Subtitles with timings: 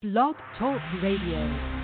[0.00, 1.77] Blog Talk Radio.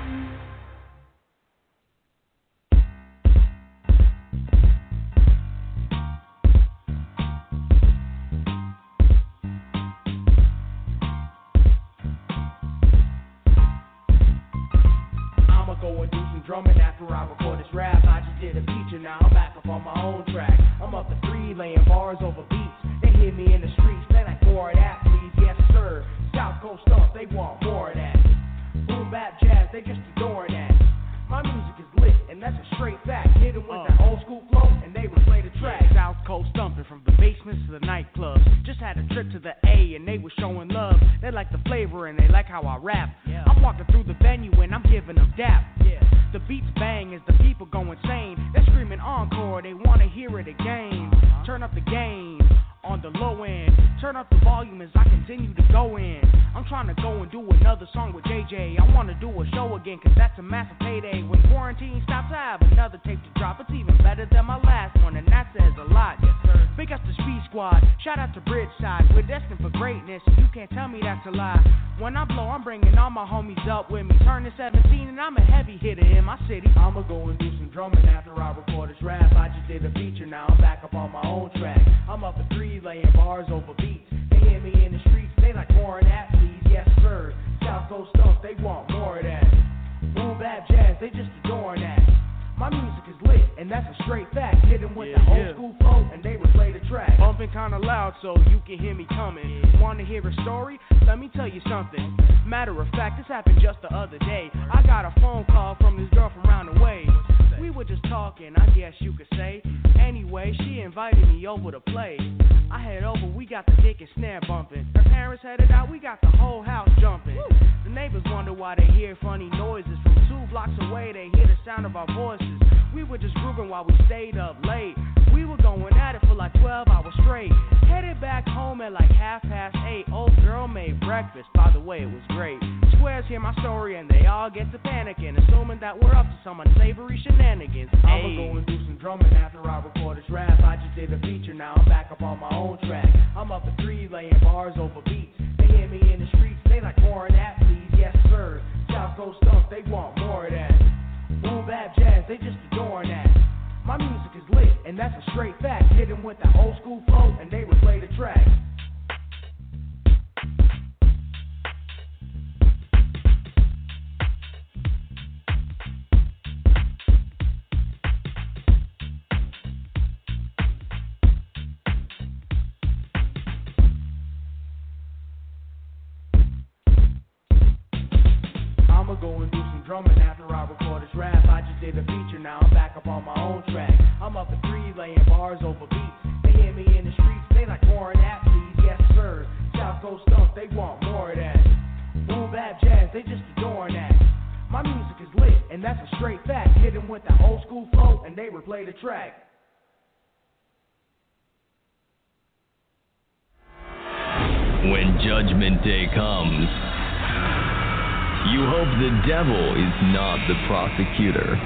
[210.95, 211.57] prosecutor.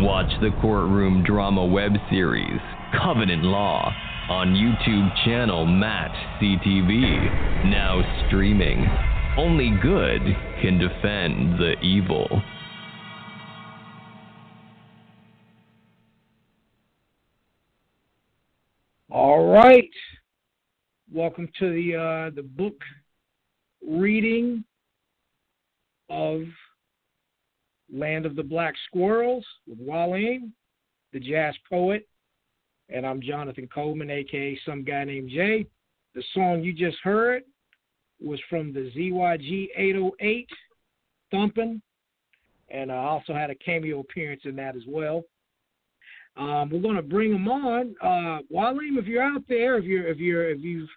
[0.00, 2.60] Watch the courtroom drama web series,
[3.02, 3.92] Covenant Law,
[4.28, 8.86] on YouTube channel Matt CTV, now streaming.
[9.36, 10.22] Only good
[10.62, 12.42] can defend the evil.
[19.10, 19.90] All right.
[21.12, 22.80] Welcome to the uh, the book
[23.86, 24.64] reading
[26.08, 26.42] of
[27.92, 30.50] Land of the Black Squirrels with Mwalim,
[31.12, 32.06] the jazz poet,
[32.88, 35.66] and I'm Jonathan Coleman, aka some guy named Jay.
[36.14, 37.42] The song you just heard
[38.20, 40.48] was from the ZYG 808
[41.30, 41.82] Thumping,
[42.68, 45.24] and I also had a cameo appearance in that as well.
[46.36, 48.98] Um, we're going to bring them on, uh, Mwalim.
[48.98, 50.88] If you're out there, if you're if you're if you've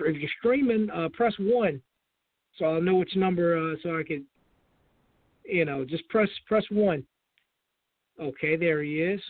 [0.00, 1.80] if you're streaming, uh, press one,
[2.58, 4.24] so I'll know which number uh, so I could
[5.48, 7.04] you know, just press press one.
[8.20, 9.20] Okay, there he is.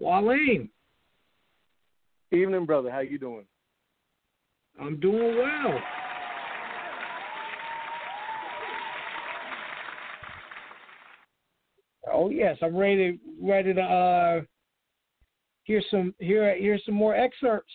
[0.00, 0.68] Mwalim.
[2.30, 2.90] Evening, brother.
[2.90, 3.46] How you doing?
[4.80, 5.80] I'm doing well.
[12.12, 14.40] Oh yes, I'm ready ready to uh,
[15.68, 17.72] Here's some here here's some more excerpts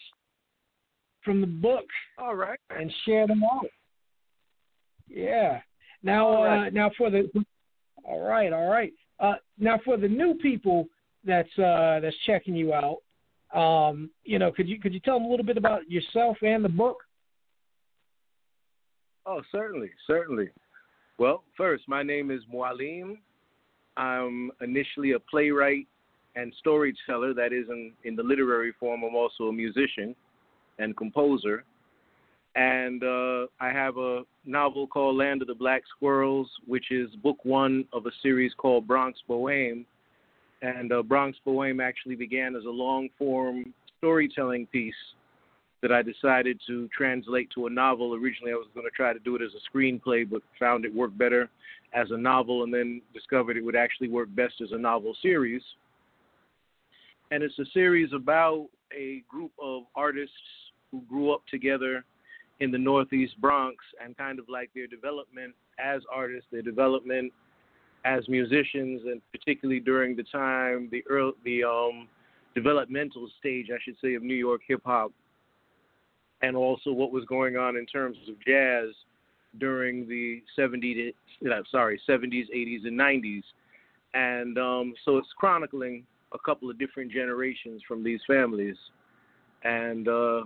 [1.24, 1.86] from the book.
[2.18, 2.58] All right.
[2.72, 3.62] And share them all.
[5.14, 5.62] Yeah.
[6.02, 6.68] Now, right.
[6.68, 7.30] uh, now for the.
[8.04, 8.92] All right, all right.
[9.20, 10.88] Uh, now for the new people
[11.24, 12.98] that's uh, that's checking you out,
[13.58, 16.66] um, you know, could you could you tell them a little bit about yourself and
[16.66, 16.98] the book?
[19.26, 20.50] Oh, certainly, certainly.
[21.18, 23.18] Well, first, my name is Mwalim.
[23.96, 25.88] I'm initially a playwright
[26.36, 27.34] and storyteller.
[27.34, 30.16] That is, in, in the literary form, I'm also a musician
[30.80, 31.64] and composer.
[32.56, 37.38] And uh, I have a novel called Land of the Black Squirrels, which is book
[37.44, 39.86] one of a series called Bronx Bohème.
[40.62, 44.94] And uh, Bronx Bohème actually began as a long form storytelling piece
[45.82, 48.14] that I decided to translate to a novel.
[48.14, 50.94] Originally, I was going to try to do it as a screenplay, but found it
[50.94, 51.50] worked better
[51.94, 55.62] as a novel, and then discovered it would actually work best as a novel series.
[57.32, 58.68] And it's a series about
[58.98, 60.36] a group of artists
[60.92, 62.06] who grew up together
[62.60, 65.54] in the Northeast Bronx and kind of like their development
[65.84, 67.32] as artists, their development
[68.06, 72.08] as musicians, and particularly during the time, the early, the um,
[72.54, 75.12] developmental stage, I should say, of New York hip hop
[76.42, 78.90] and also what was going on in terms of jazz
[79.60, 81.14] during the 70s,
[81.72, 83.44] sorry, 70s, 80s, and 90s.
[84.14, 88.76] And um, so it's chronicling a couple of different generations from these families,
[89.64, 90.42] and uh,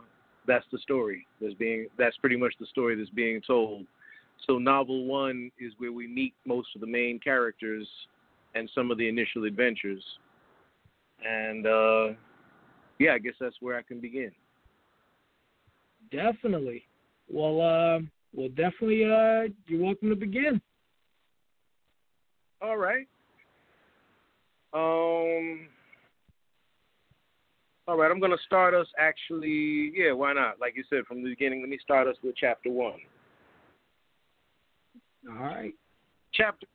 [0.48, 1.88] that's the story that's being.
[1.98, 3.86] That's pretty much the story that's being told.
[4.48, 7.88] So novel one is where we meet most of the main characters
[8.56, 10.04] and some of the initial adventures,
[11.24, 12.08] and uh,
[13.00, 14.32] yeah, I guess that's where I can begin.
[16.12, 16.84] Definitely.
[17.30, 18.00] Well, uh,
[18.34, 19.04] well, definitely.
[19.04, 20.62] Uh, you're welcome to begin.
[22.62, 23.08] All right.
[24.74, 25.68] Um.
[27.88, 29.94] All right, I'm going to start us actually.
[29.96, 30.60] Yeah, why not?
[30.60, 33.00] Like you said from the beginning, let me start us with chapter one.
[35.30, 35.74] All right.
[36.34, 36.68] Chapter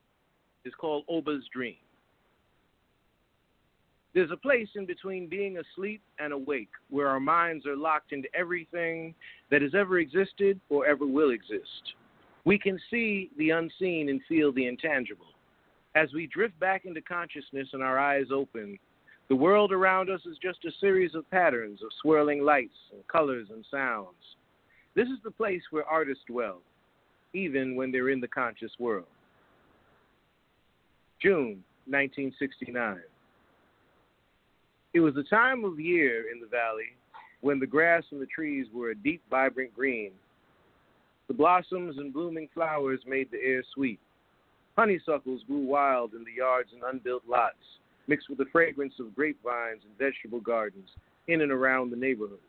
[0.65, 1.75] is called Oba's Dream.
[4.13, 8.27] There's a place in between being asleep and awake where our minds are locked into
[8.35, 9.15] everything
[9.49, 11.93] that has ever existed or ever will exist.
[12.45, 15.27] We can see the unseen and feel the intangible.
[15.95, 18.77] As we drift back into consciousness and our eyes open,
[19.33, 23.47] the world around us is just a series of patterns of swirling lights and colors
[23.51, 24.13] and sounds.
[24.93, 26.59] This is the place where artists dwell,
[27.33, 29.07] even when they're in the conscious world.
[31.19, 32.99] June 1969.
[34.93, 36.93] It was a time of year in the valley
[37.41, 40.11] when the grass and the trees were a deep, vibrant green.
[41.27, 43.99] The blossoms and blooming flowers made the air sweet.
[44.77, 47.55] Honeysuckles grew wild in the yards and unbuilt lots,
[48.07, 50.89] mixed with the fragrance of grapevines and vegetable gardens
[51.27, 52.39] in and around the neighborhood.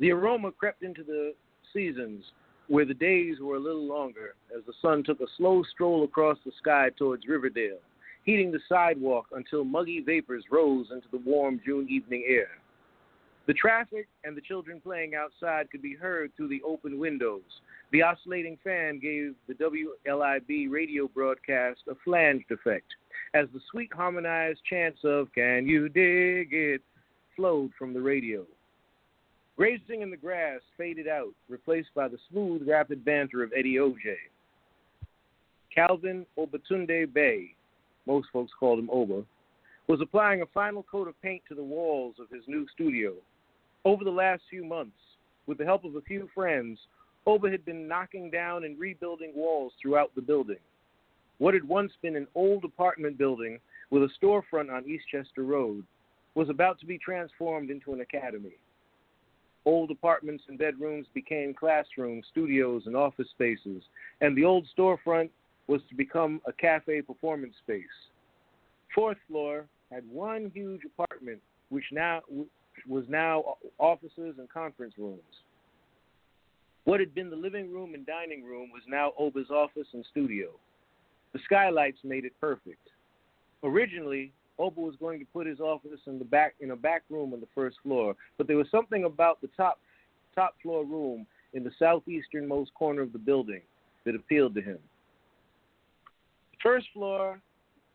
[0.00, 1.34] The aroma crept into the
[1.72, 2.24] seasons
[2.68, 6.38] where the days were a little longer as the sun took a slow stroll across
[6.44, 7.78] the sky towards Riverdale
[8.28, 12.48] heating the sidewalk until muggy vapors rose into the warm June evening air.
[13.46, 17.40] The traffic and the children playing outside could be heard through the open windows.
[17.90, 22.84] The oscillating fan gave the WLIB radio broadcast a flanged effect
[23.34, 26.82] as the sweet harmonized chants of Can You Dig It
[27.36, 28.44] flowed from the radio.
[29.56, 34.16] Grazing in the grass faded out, replaced by the smooth, rapid banter of Eddie O'Jay.
[35.74, 37.54] Calvin Obatunde Bay,
[38.06, 39.24] most folks called him Oba,
[39.88, 43.14] was applying a final coat of paint to the walls of his new studio.
[43.84, 44.96] Over the last few months,
[45.46, 46.78] with the help of a few friends,
[47.26, 50.58] Oba had been knocking down and rebuilding walls throughout the building.
[51.38, 55.84] What had once been an old apartment building with a storefront on Eastchester Road
[56.34, 58.56] was about to be transformed into an academy.
[59.64, 63.82] Old apartments and bedrooms became classrooms, studios, and office spaces,
[64.20, 65.30] and the old storefront
[65.68, 67.84] was to become a cafe performance space.
[68.94, 72.22] Fourth floor had one huge apartment, which now
[72.88, 75.20] was now offices and conference rooms.
[76.84, 80.48] What had been the living room and dining room was now Oba's office and studio.
[81.32, 82.88] The skylights made it perfect.
[83.62, 87.32] Originally, Oba was going to put his office in the back in a back room
[87.32, 89.78] on the first floor, but there was something about the top
[90.34, 93.62] top floor room in the southeasternmost corner of the building
[94.04, 94.78] that appealed to him.
[96.52, 97.40] The First floor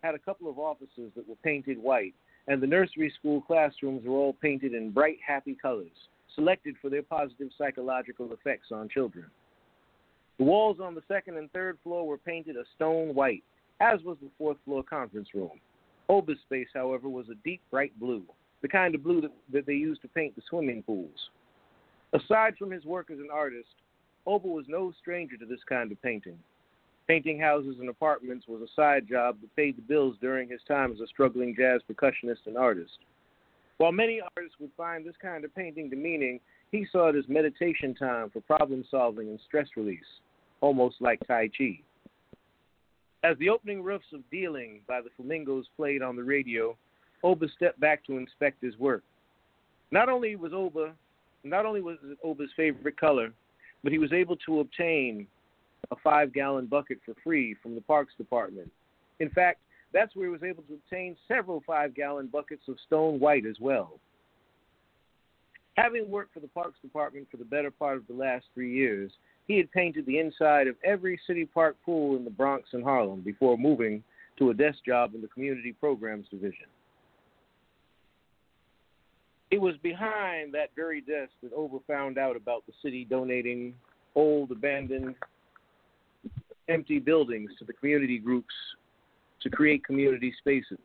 [0.02, 2.14] had a couple of offices that were painted white,
[2.48, 5.92] and the nursery school classrooms were all painted in bright, happy colors,
[6.36, 9.26] selected for their positive psychological effects on children.
[10.38, 13.44] The walls on the second and third floor were painted a stone white,
[13.80, 15.60] as was the fourth floor conference room.
[16.10, 18.24] Oba's space, however, was a deep, bright blue,
[18.62, 21.30] the kind of blue that, that they used to paint the swimming pools.
[22.14, 23.70] Aside from his work as an artist,
[24.26, 26.38] Oba was no stranger to this kind of painting.
[27.08, 30.92] Painting houses and apartments was a side job that paid the bills during his time
[30.92, 32.98] as a struggling jazz percussionist and artist.
[33.78, 36.40] While many artists would find this kind of painting demeaning,
[36.74, 40.00] he saw it as meditation time for problem solving and stress release,
[40.60, 41.80] almost like Tai Chi.
[43.24, 46.76] As the opening riffs of Dealing by the Flamingos played on the radio,
[47.24, 49.04] Oba stepped back to inspect his work.
[49.92, 50.94] Not only was Oba,
[51.44, 53.32] not only was it Oba's favorite color,
[53.84, 55.28] but he was able to obtain
[55.92, 58.72] a five-gallon bucket for free from the Parks Department.
[59.20, 59.60] In fact,
[59.94, 64.00] that's where he was able to obtain several five-gallon buckets of stone white as well.
[65.76, 69.12] Having worked for the Parks Department for the better part of the last three years,
[69.48, 73.22] he had painted the inside of every city park pool in the Bronx and Harlem
[73.22, 74.04] before moving
[74.38, 76.68] to a desk job in the Community Programs Division.
[79.52, 83.76] It was behind that very desk that Oba found out about the city donating
[84.16, 85.16] old, abandoned,
[86.70, 88.54] empty buildings to the community groups
[89.42, 90.80] to create community spaces.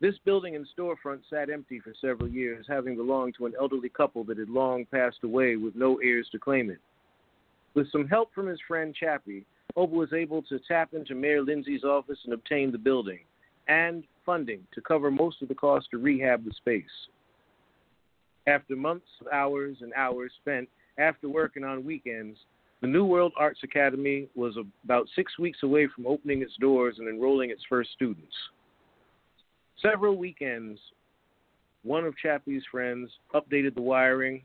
[0.00, 4.22] This building and storefront sat empty for several years, having belonged to an elderly couple
[4.24, 6.78] that had long passed away with no heirs to claim it.
[7.74, 9.44] With some help from his friend Chappie,
[9.76, 13.20] Oba was able to tap into Mayor Lindsay's office and obtain the building
[13.66, 16.84] and funding to cover most of the cost to rehab the space.
[18.46, 22.38] After months of hours and hours spent after working on weekends,
[22.80, 27.08] the New World Arts Academy was about six weeks away from opening its doors and
[27.08, 28.34] enrolling its first students.
[29.82, 30.80] Several weekends,
[31.84, 34.42] one of Chappie's friends updated the wiring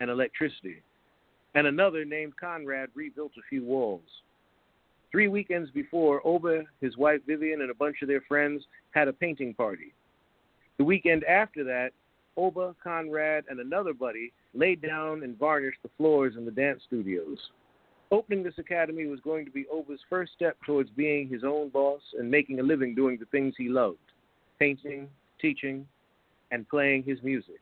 [0.00, 0.82] and electricity,
[1.54, 4.02] and another named Conrad rebuilt a few walls.
[5.12, 9.12] Three weekends before, Oba, his wife Vivian, and a bunch of their friends had a
[9.12, 9.94] painting party.
[10.78, 11.90] The weekend after that,
[12.36, 17.38] Oba, Conrad, and another buddy laid down and varnished the floors in the dance studios.
[18.10, 22.02] Opening this academy was going to be Oba's first step towards being his own boss
[22.18, 23.98] and making a living doing the things he loved
[24.64, 25.08] painting,
[25.42, 25.86] teaching,
[26.50, 27.60] and playing his music.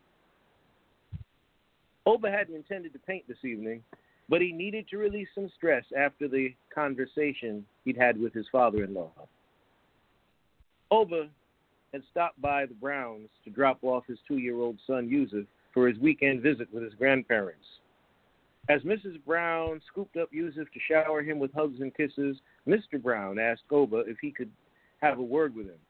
[2.07, 3.83] Oba hadn't intended to paint this evening,
[4.29, 8.85] but he needed to release some stress after the conversation he'd had with his father
[8.85, 9.11] in law.
[10.93, 11.29] Oba
[11.93, 15.45] had stopped by the Browns to drop off his two year old son, Yusuf,
[15.75, 17.67] for his weekend visit with his grandparents.
[18.69, 19.19] As Mrs.
[19.27, 22.37] Brown scooped up Yusuf to shower him with hugs and kisses,
[22.69, 23.03] Mr.
[23.03, 24.53] Brown asked Oba if he could
[25.01, 25.81] have a word with him.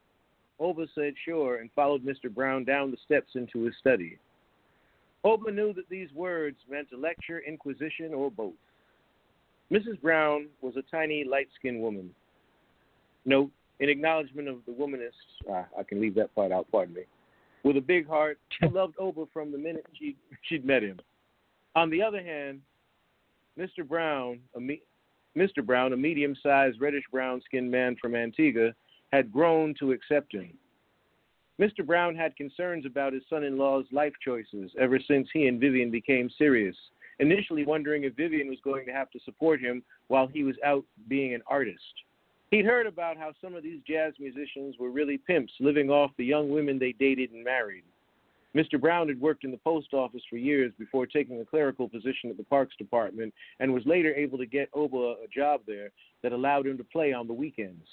[0.62, 2.32] Oba said sure and followed Mr.
[2.32, 4.16] Brown down the steps into his study.
[5.24, 8.54] Oba knew that these words meant a lecture, inquisition, or both.
[9.72, 10.00] Mrs.
[10.00, 12.10] Brown was a tiny, light skinned woman.
[13.24, 13.50] Note,
[13.80, 17.02] in acknowledgement of the womanists, ah, I can leave that part out, pardon me,
[17.64, 21.00] with a big heart, who loved Oba from the minute she, she'd met him.
[21.74, 22.60] On the other hand,
[23.58, 23.86] Mr.
[23.86, 24.82] Brown, a me-
[25.36, 25.64] Mr.
[25.64, 28.72] Brown, a medium sized reddish brown skinned man from Antigua,
[29.12, 30.52] had grown to accept him.
[31.60, 31.84] Mr.
[31.86, 35.90] Brown had concerns about his son in law's life choices ever since he and Vivian
[35.90, 36.76] became serious,
[37.18, 40.84] initially wondering if Vivian was going to have to support him while he was out
[41.08, 41.78] being an artist.
[42.50, 46.24] He'd heard about how some of these jazz musicians were really pimps living off the
[46.24, 47.84] young women they dated and married.
[48.54, 48.78] Mr.
[48.78, 52.36] Brown had worked in the post office for years before taking a clerical position at
[52.36, 55.90] the Parks Department and was later able to get Oba a job there
[56.22, 57.86] that allowed him to play on the weekends.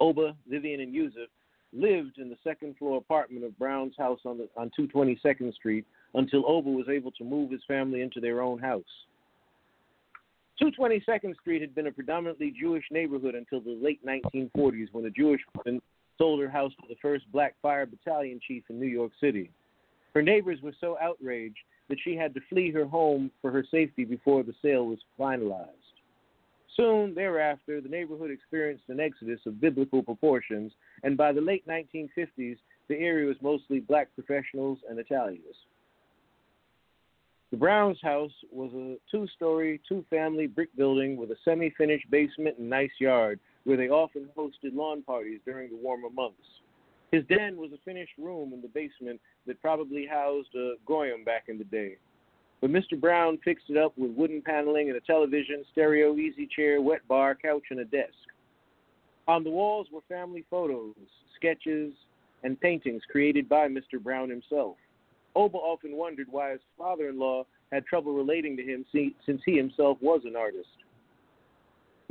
[0.00, 1.28] Oba, Vivian, and Yusuf
[1.72, 6.44] lived in the second floor apartment of Brown's house on, the, on 222nd Street until
[6.46, 8.84] Oba was able to move his family into their own house.
[10.62, 15.40] 222nd Street had been a predominantly Jewish neighborhood until the late 1940s when a Jewish
[15.54, 15.80] woman
[16.16, 19.50] sold her house to the first black fire battalion chief in New York City.
[20.14, 24.04] Her neighbors were so outraged that she had to flee her home for her safety
[24.04, 25.87] before the sale was finalized.
[26.78, 32.56] Soon thereafter, the neighborhood experienced an exodus of biblical proportions, and by the late 1950s,
[32.88, 35.56] the area was mostly black professionals and Italians.
[37.50, 42.08] The Browns' house was a two story, two family brick building with a semi finished
[42.10, 46.36] basement and nice yard where they often hosted lawn parties during the warmer months.
[47.10, 51.44] His den was a finished room in the basement that probably housed a Goyim back
[51.48, 51.96] in the day.
[52.60, 53.00] But Mr.
[53.00, 57.34] Brown fixed it up with wooden paneling and a television, stereo, easy chair, wet bar,
[57.34, 58.12] couch, and a desk.
[59.28, 60.94] On the walls were family photos,
[61.36, 61.92] sketches,
[62.42, 64.02] and paintings created by Mr.
[64.02, 64.76] Brown himself.
[65.36, 69.56] Oba often wondered why his father in law had trouble relating to him since he
[69.56, 70.68] himself was an artist.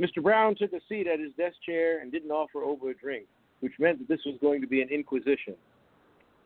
[0.00, 0.22] Mr.
[0.22, 3.26] Brown took a seat at his desk chair and didn't offer Oba a drink,
[3.60, 5.54] which meant that this was going to be an inquisition.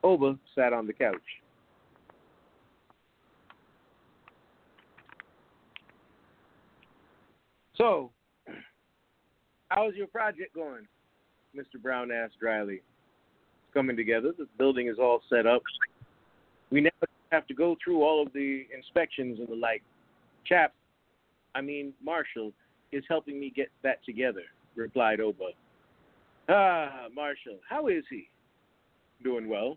[0.02, 1.20] Oba sat on the couch.
[7.76, 8.10] So,
[9.68, 10.86] how's your project going?
[11.56, 11.80] Mr.
[11.80, 12.74] Brown asked dryly.
[12.74, 14.32] It's coming together.
[14.36, 15.62] The building is all set up.
[16.70, 16.90] We now
[17.30, 19.82] have to go through all of the inspections and the like.
[20.44, 20.74] Chap,
[21.54, 22.52] I mean, Marshall,
[22.90, 24.42] is helping me get that together,
[24.74, 25.50] replied Oba.
[26.48, 28.28] Ah, Marshall, how is he?
[29.22, 29.76] Doing well.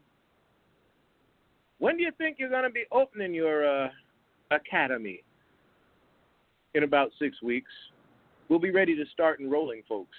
[1.77, 3.89] When do you think you're going to be opening your uh,
[4.51, 5.21] academy?
[6.75, 7.71] In about six weeks.
[8.49, 10.17] We'll be ready to start enrolling folks.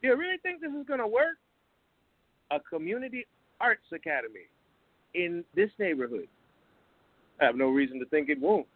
[0.00, 1.36] Do you really think this is going to work?
[2.50, 3.26] A community
[3.60, 4.48] arts academy
[5.14, 6.28] in this neighborhood.
[7.42, 8.66] I have no reason to think it won't.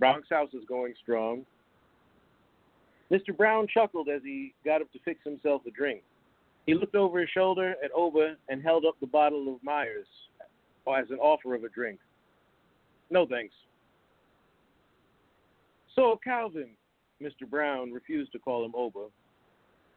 [0.00, 1.46] Bronx House is going strong.
[3.12, 3.34] Mr.
[3.36, 6.02] Brown chuckled as he got up to fix himself a drink.
[6.66, 10.08] He looked over his shoulder at Oba and held up the bottle of Myers
[10.88, 12.00] as an offer of a drink.
[13.10, 13.54] No thanks.
[15.98, 16.68] So, Calvin,
[17.20, 17.44] Mr.
[17.50, 19.06] Brown refused to call him Oba.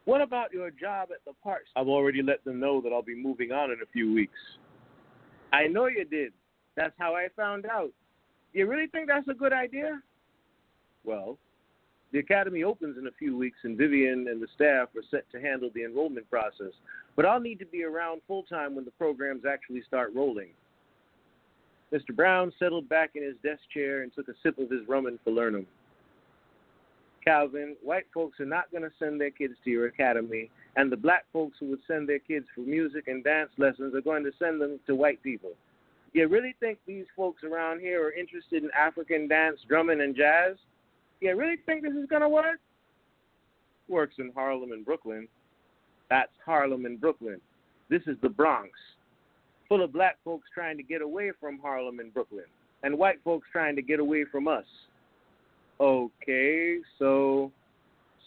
[0.04, 1.70] What about your job at the parks?
[1.76, 4.38] I've already let them know that I'll be moving on in a few weeks.
[5.52, 6.32] I know you did.
[6.74, 7.92] That's how I found out.
[8.52, 10.02] You really think that's a good idea?
[11.04, 11.38] Well,
[12.10, 15.40] the academy opens in a few weeks, and Vivian and the staff are set to
[15.40, 16.72] handle the enrollment process.
[17.14, 20.48] But I'll need to be around full time when the programs actually start rolling.
[21.94, 22.12] Mr.
[22.12, 25.20] Brown settled back in his desk chair and took a sip of his rum and
[25.24, 25.64] falernum.
[27.24, 30.96] Calvin, white folks are not going to send their kids to your academy, and the
[30.96, 34.32] black folks who would send their kids for music and dance lessons are going to
[34.38, 35.50] send them to white people.
[36.12, 40.56] You really think these folks around here are interested in African dance, drumming, and jazz?
[41.20, 42.58] You really think this is going to work?
[43.88, 45.28] Works in Harlem and Brooklyn.
[46.10, 47.40] That's Harlem and Brooklyn.
[47.88, 48.70] This is the Bronx,
[49.68, 52.44] full of black folks trying to get away from Harlem and Brooklyn,
[52.82, 54.64] and white folks trying to get away from us.
[55.82, 57.50] Okay, so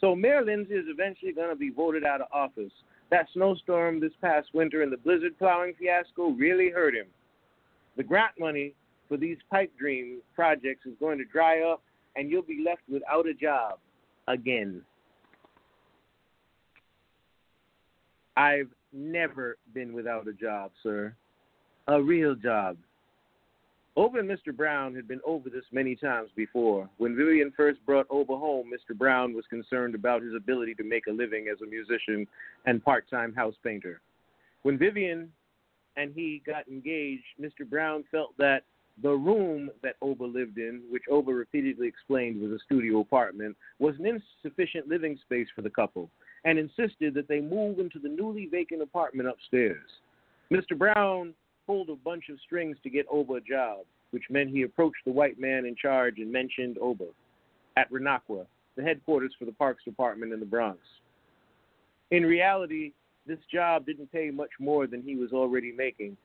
[0.01, 2.71] so Mayor Lindsay is eventually going to be voted out of office.
[3.11, 7.05] That snowstorm this past winter and the blizzard plowing fiasco really hurt him.
[7.95, 8.73] The grant money
[9.07, 11.81] for these pipe dream projects is going to dry up,
[12.17, 13.79] and you'll be left without a job
[14.27, 14.81] again.
[18.35, 21.15] I've never been without a job, sir.
[21.87, 22.75] A real job.
[23.97, 24.55] Oba and Mr.
[24.55, 26.89] Brown had been over this many times before.
[26.97, 28.97] When Vivian first brought Oba home, Mr.
[28.97, 32.27] Brown was concerned about his ability to make a living as a musician
[32.65, 34.01] and part time house painter.
[34.63, 35.31] When Vivian
[35.95, 37.67] and he got engaged, Mr.
[37.67, 38.63] Brown felt that
[39.01, 43.95] the room that Oba lived in, which Oba repeatedly explained was a studio apartment, was
[43.99, 46.09] an insufficient living space for the couple,
[46.43, 49.89] and insisted that they move into the newly vacant apartment upstairs.
[50.51, 50.77] Mr.
[50.77, 51.33] Brown
[51.65, 53.79] pulled a bunch of strings to get Oba a job,
[54.11, 57.05] which meant he approached the white man in charge and mentioned Oba
[57.77, 60.79] at Ranaqua, the headquarters for the Parks Department in the Bronx.
[62.11, 62.91] In reality,
[63.27, 66.15] this job didn't pay much more than he was already making,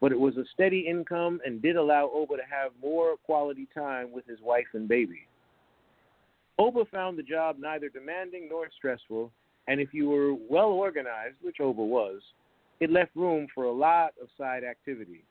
[0.00, 4.12] but it was a steady income and did allow Oba to have more quality time
[4.12, 5.26] with his wife and baby.
[6.58, 9.32] Oba found the job neither demanding nor stressful,
[9.68, 12.20] and if you were well organized, which Oba was,
[12.82, 15.22] it left room for a lot of side activity.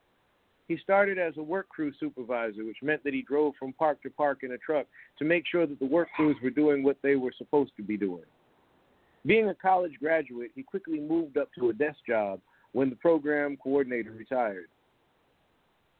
[0.69, 4.09] He started as a work crew supervisor, which meant that he drove from park to
[4.09, 4.85] park in a truck
[5.19, 7.97] to make sure that the work crews were doing what they were supposed to be
[7.97, 8.23] doing.
[9.25, 12.39] Being a college graduate, he quickly moved up to a desk job
[12.71, 14.69] when the program coordinator retired.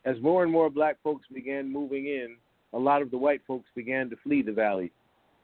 [0.05, 2.37] As more and more black folks began moving in,
[2.71, 4.89] a lot of the white folks began to flee the valley,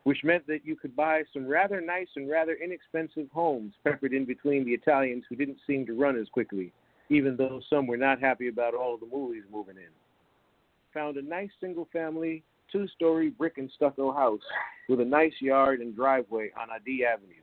[0.07, 4.23] which meant that you could buy some rather nice and rather inexpensive homes peppered in
[4.23, 6.71] between the Italians who didn't seem to run as quickly,
[7.09, 9.91] even though some were not happy about all of the movies moving in.
[10.93, 12.41] Found a nice single family,
[12.71, 14.39] two story brick and stucco house
[14.87, 17.33] with a nice yard and driveway on Adee Avenue.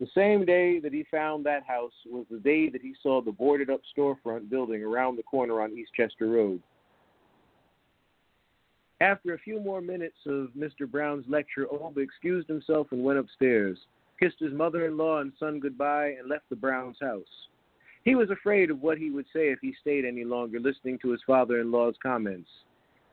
[0.00, 3.30] The same day that he found that house was the day that he saw the
[3.30, 6.60] boarded up storefront building around the corner on Eastchester Road.
[9.04, 10.90] After a few more minutes of Mr.
[10.90, 13.76] Brown's lecture, Oba excused himself and went upstairs,
[14.18, 17.48] kissed his mother in law and son goodbye, and left the Browns' house.
[18.06, 21.10] He was afraid of what he would say if he stayed any longer listening to
[21.10, 22.48] his father in law's comments.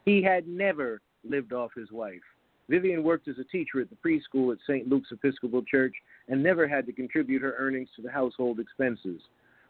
[0.06, 2.23] He had never lived off his wife.
[2.69, 4.88] Vivian worked as a teacher at the preschool at St.
[4.88, 5.95] Luke's Episcopal Church
[6.30, 9.19] and never had to contribute her earnings to the household expenses.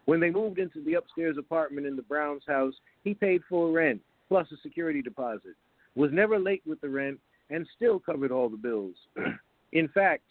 [0.04, 4.00] When they moved into the upstairs apartment in the Browns' house, he paid full rent,
[4.28, 5.56] plus a security deposit,
[5.94, 7.18] was never late with the rent,
[7.50, 8.94] and still covered all the bills.
[9.72, 10.22] in fact,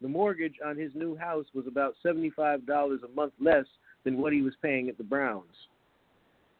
[0.00, 3.66] the mortgage on his new house was about $75 a month less
[4.04, 5.54] than what he was paying at the Browns.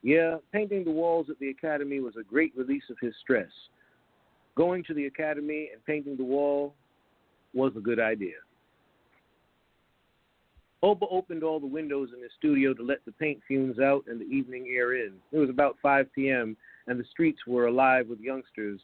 [0.02, 3.50] Yeah, painting the walls at the academy was a great release of his stress.
[4.54, 6.74] going to the academy and painting the wall
[7.54, 8.36] was a good idea.
[10.82, 14.20] Oba opened all the windows in his studio to let the paint fumes out and
[14.20, 15.12] the evening air in.
[15.30, 18.80] It was about 5 p.m., and the streets were alive with youngsters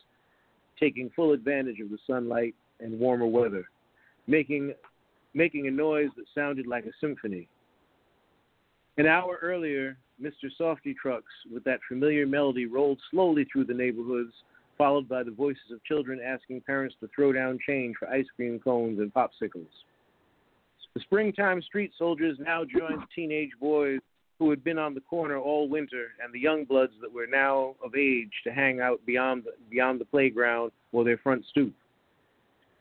[0.79, 3.69] taking full advantage of the sunlight and warmer weather,
[4.27, 4.73] making,
[5.35, 7.49] making a noise that sounded like a symphony.
[8.97, 10.51] An hour earlier, Mr.
[10.59, 14.33] Softee Trucks, with that familiar melody, rolled slowly through the neighborhoods,
[14.77, 18.59] followed by the voices of children asking parents to throw down change for ice cream
[18.61, 19.67] cones and popsicles.
[20.95, 24.01] The springtime street soldiers now joined teenage boys
[24.39, 27.75] who had been on the corner all winter and the young bloods that were now
[27.85, 31.75] of age to hang out beyond the, beyond the playground or their front stoop.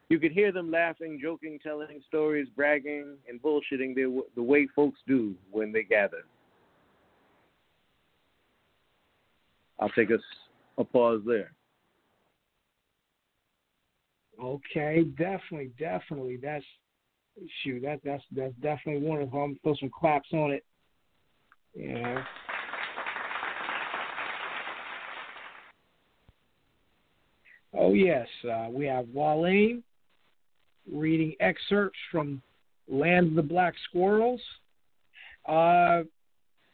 [0.10, 5.00] You could hear them laughing, joking, telling stories, bragging, and bullshitting their, the way folks
[5.08, 6.24] do when they gather.
[9.80, 10.22] I'll take us
[10.78, 11.52] a pause there.
[14.42, 16.38] Okay, definitely, definitely.
[16.42, 16.66] That's
[17.64, 17.82] shoot.
[17.82, 19.58] That that's that's definitely one of them.
[19.64, 20.64] Throw some claps on it.
[21.76, 22.24] Yeah.
[27.78, 29.84] Oh yes, uh, we have Mwalim
[30.92, 32.42] reading excerpts from
[32.88, 34.42] Land of the Black Squirrels.
[35.46, 36.04] Uh,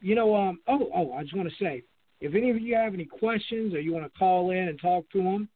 [0.02, 1.84] you know, um, oh, oh, I just want to say,
[2.22, 5.10] if any of you have any questions or you want to call in and talk
[5.12, 5.50] to them,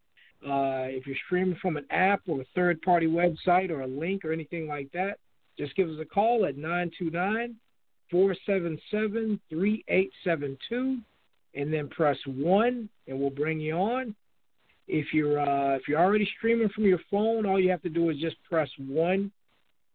[0.45, 4.25] uh, if you're streaming from an app or a third party website or a link
[4.25, 5.17] or anything like that,
[5.57, 7.55] just give us a call at 929
[8.09, 10.99] 477 3872
[11.55, 14.15] and then press 1 and we'll bring you on.
[14.87, 18.09] If you're uh, if you're already streaming from your phone, all you have to do
[18.09, 19.31] is just press 1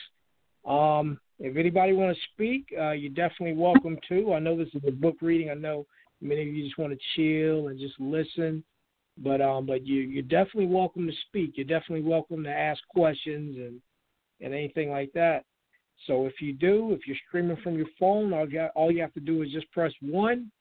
[0.65, 4.33] Um, if anybody want to speak, uh, you're definitely welcome to.
[4.33, 5.49] I know this is a book reading.
[5.49, 5.85] I know
[6.21, 8.63] many of you just want to chill and just listen,
[9.17, 11.53] but um, but you you're definitely welcome to speak.
[11.55, 13.81] You're definitely welcome to ask questions and
[14.39, 15.45] and anything like that.
[16.07, 19.13] So if you do, if you're streaming from your phone, all you, all you have
[19.13, 20.51] to do is just press one.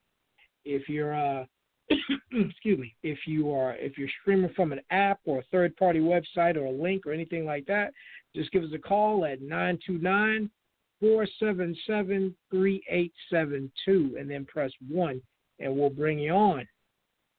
[0.64, 1.44] If you're uh,
[2.32, 6.00] excuse me, if you are if you're streaming from an app or a third party
[6.00, 7.92] website or a link or anything like that,
[8.34, 10.50] just give us a call at 929
[11.00, 15.20] 477 3872 and then press 1
[15.58, 16.66] and we'll bring you on.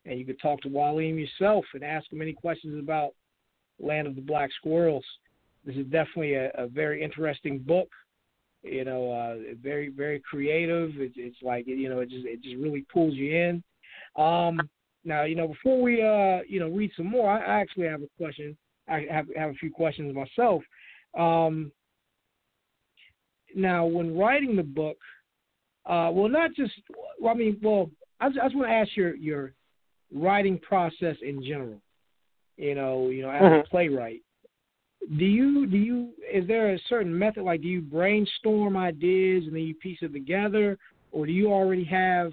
[0.06, 3.14] And you can talk to Mwalim yourself and ask him any questions about
[3.80, 5.06] Land of the Black Squirrels
[5.66, 7.90] this is definitely a, a very interesting book.
[8.64, 10.92] You know, uh, very very creative.
[10.98, 13.64] It, it's like you know, it just it just really pulls you in.
[14.16, 14.60] Um,
[15.04, 18.02] now, you know, before we uh, you know read some more, I, I actually have
[18.02, 18.58] a question.
[18.88, 20.64] I have have a few questions myself.
[21.18, 21.72] Um,
[23.56, 24.98] now, when writing the book,
[25.86, 26.74] uh, well, not just
[27.20, 29.54] well, I mean, well, I just, I just want to ask your your
[30.14, 31.82] writing process in general.
[32.58, 33.62] You know, you know, as mm-hmm.
[33.62, 34.22] a playwright,
[35.18, 39.56] do you do you is there a certain method like do you brainstorm ideas and
[39.56, 40.78] then you piece it together
[41.12, 42.32] or do you already have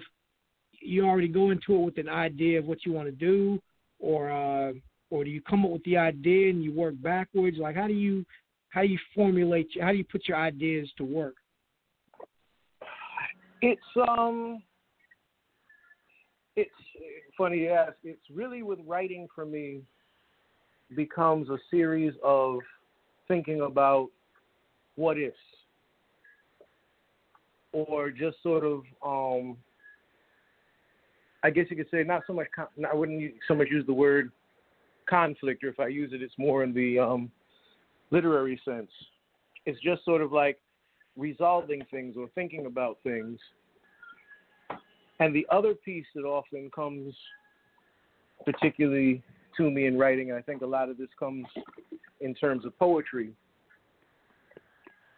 [0.81, 3.59] you already go into it with an idea of what you want to do
[3.99, 4.73] or uh
[5.11, 7.57] or do you come up with the idea and you work backwards?
[7.57, 8.25] Like how do you
[8.69, 11.35] how do you formulate how do you put your ideas to work?
[13.61, 14.61] It's um
[16.55, 16.71] it's
[17.37, 17.93] funny you ask.
[18.03, 19.81] It's really with writing for me
[20.95, 22.59] becomes a series of
[23.27, 24.09] thinking about
[24.95, 25.37] what ifs
[27.71, 29.55] or just sort of um
[31.43, 33.93] I guess you could say not so much con- I wouldn't so much use the
[33.93, 34.31] word
[35.09, 37.31] conflict or if I use it it's more in the um
[38.11, 38.91] literary sense
[39.65, 40.59] it's just sort of like
[41.17, 43.39] resolving things or thinking about things
[45.19, 47.13] and the other piece that often comes
[48.45, 49.21] particularly
[49.57, 50.29] to me in writing.
[50.29, 51.45] And I think a lot of this comes
[52.21, 53.31] in terms of poetry.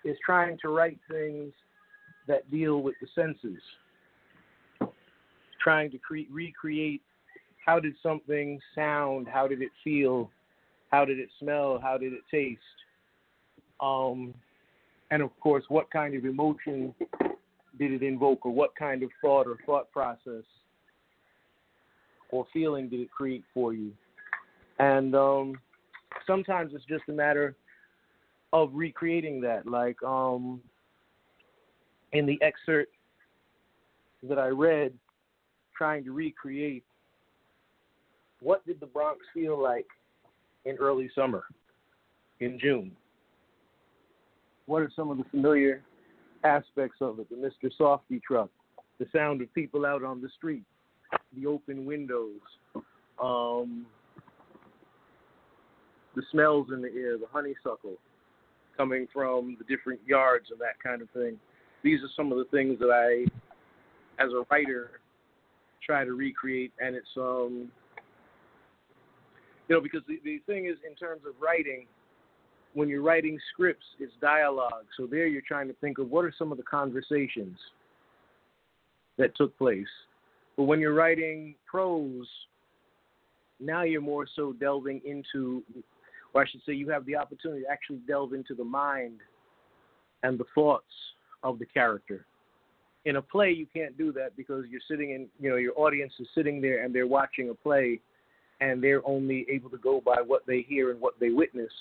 [0.04, 1.54] is trying to write things
[2.28, 3.62] that deal with the senses,
[5.62, 7.02] trying to cre- recreate
[7.66, 10.30] how did something sound, how did it feel,
[10.90, 12.60] how did it smell, how did it taste,
[13.82, 14.34] um,
[15.12, 16.94] and of course, what kind of emotion
[17.78, 20.44] did it invoke, or what kind of thought or thought process
[22.32, 23.92] or feeling did it create for you?
[24.80, 25.60] And um,
[26.26, 27.56] sometimes it's just a matter
[28.54, 29.68] of recreating that.
[29.68, 30.62] Like um,
[32.14, 32.94] in the excerpt
[34.24, 34.94] that I read,
[35.82, 36.84] trying to recreate
[38.40, 39.88] what did the Bronx feel like
[40.66, 41.46] in early summer,
[42.40, 42.92] in June?
[44.68, 45.82] What are some of the familiar
[46.44, 47.28] aspects of it?
[47.32, 47.72] The Mr.
[47.80, 48.52] Softee truck,
[49.00, 50.66] the sound of people out on the street,
[51.36, 52.42] the open windows,
[53.20, 53.88] um,
[56.16, 57.96] the smells in the air, the honeysuckle
[58.78, 61.40] coming from the different yards and that kind of thing.
[61.82, 63.26] These are some of the things that I,
[64.24, 65.01] as a writer,
[65.86, 67.72] try to recreate, and it's um,
[69.68, 71.86] you know, because the, the thing is, in terms of writing,
[72.74, 74.86] when you're writing scripts, it's dialogue.
[74.98, 77.58] So there, you're trying to think of what are some of the conversations
[79.18, 79.88] that took place.
[80.58, 82.28] But when you're writing prose,
[83.60, 85.64] now you're more so delving into,
[86.34, 89.20] or I should say, you have the opportunity to actually delve into the mind
[90.24, 90.84] and the thoughts
[91.44, 92.26] of the character.
[93.06, 96.14] In a play, you can't do that because you're sitting in, you know, your audience
[96.20, 98.00] is sitting there and they're watching a play
[98.60, 101.72] and they're only able to go by what they hear and what they witness.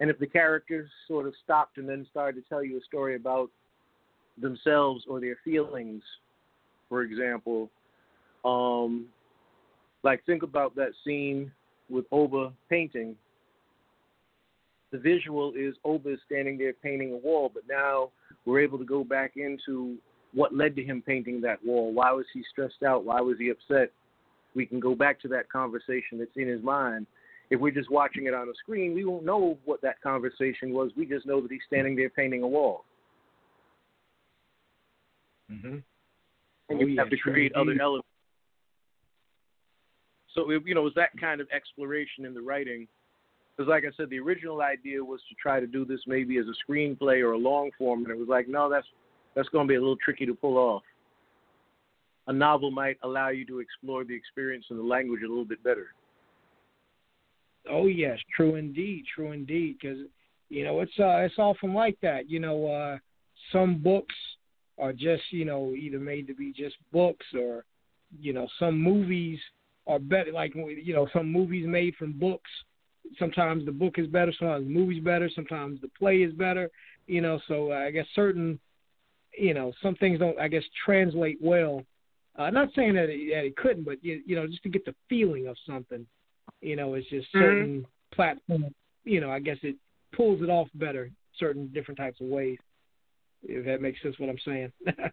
[0.00, 3.16] And if the characters sort of stopped and then started to tell you a story
[3.16, 3.50] about
[4.40, 6.02] themselves or their feelings,
[6.88, 7.70] for example,
[8.46, 9.06] um,
[10.02, 11.52] like think about that scene
[11.90, 13.14] with Oba painting.
[14.92, 18.10] The visual is Oba is standing there painting a wall, but now
[18.44, 19.96] we're able to go back into
[20.32, 21.92] what led to him painting that wall.
[21.92, 23.04] Why was he stressed out?
[23.04, 23.92] Why was he upset?
[24.54, 27.06] We can go back to that conversation that's in his mind.
[27.50, 30.90] If we're just watching it on a screen, we won't know what that conversation was.
[30.96, 32.84] We just know that he's standing there painting a wall.
[35.50, 35.66] Mm-hmm.
[35.66, 35.84] And
[36.70, 38.06] Oh, you yeah, have to sure create other elements.
[40.34, 42.86] So it, you know, it was that kind of exploration in the writing.
[43.60, 46.46] Because, like I said, the original idea was to try to do this maybe as
[46.46, 48.86] a screenplay or a long form, and it was like, no, that's
[49.34, 50.82] that's going to be a little tricky to pull off.
[52.26, 55.62] A novel might allow you to explore the experience and the language a little bit
[55.62, 55.88] better.
[57.70, 59.76] Oh yes, true indeed, true indeed.
[59.78, 59.98] Because
[60.48, 62.30] you know it's uh it's often like that.
[62.30, 62.96] You know, uh
[63.52, 64.14] some books
[64.78, 67.66] are just you know either made to be just books or
[68.22, 69.38] you know some movies
[69.86, 70.32] are better.
[70.32, 72.50] Like you know some movies made from books.
[73.18, 76.70] Sometimes the book is better, sometimes the movie's better, sometimes the play is better.
[77.06, 78.58] You know, so uh, I guess certain
[79.36, 81.82] you know some things don't I guess translate well.
[82.38, 84.84] Uh, not saying that it, that it couldn't, but you, you know just to get
[84.84, 86.06] the feeling of something
[86.60, 88.74] you know, it's just certain platform.
[89.04, 89.76] You know, I guess it
[90.14, 92.58] pulls it off better, certain different types of ways.
[93.42, 94.72] If that makes sense, what I'm saying.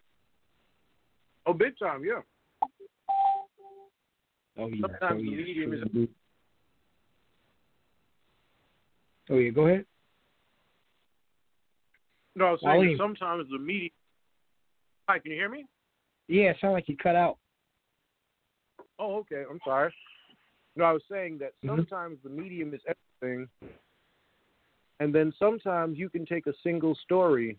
[1.46, 2.20] Oh, big time, yeah.
[4.58, 4.82] oh yeah.
[4.82, 6.08] Sometimes oh, the medium is- True.
[9.30, 9.50] Oh yeah.
[9.50, 9.84] Go ahead.
[12.34, 13.90] No, I was saying that sometimes the media.
[15.08, 15.66] Hi, can you hear me?
[16.28, 17.38] Yeah, it sounded like you cut out.
[18.98, 19.44] Oh, okay.
[19.48, 19.92] I'm sorry.
[20.76, 21.76] No, I was saying that Mhm.
[21.76, 23.48] sometimes the medium is everything,
[25.00, 27.58] and then sometimes you can take a single story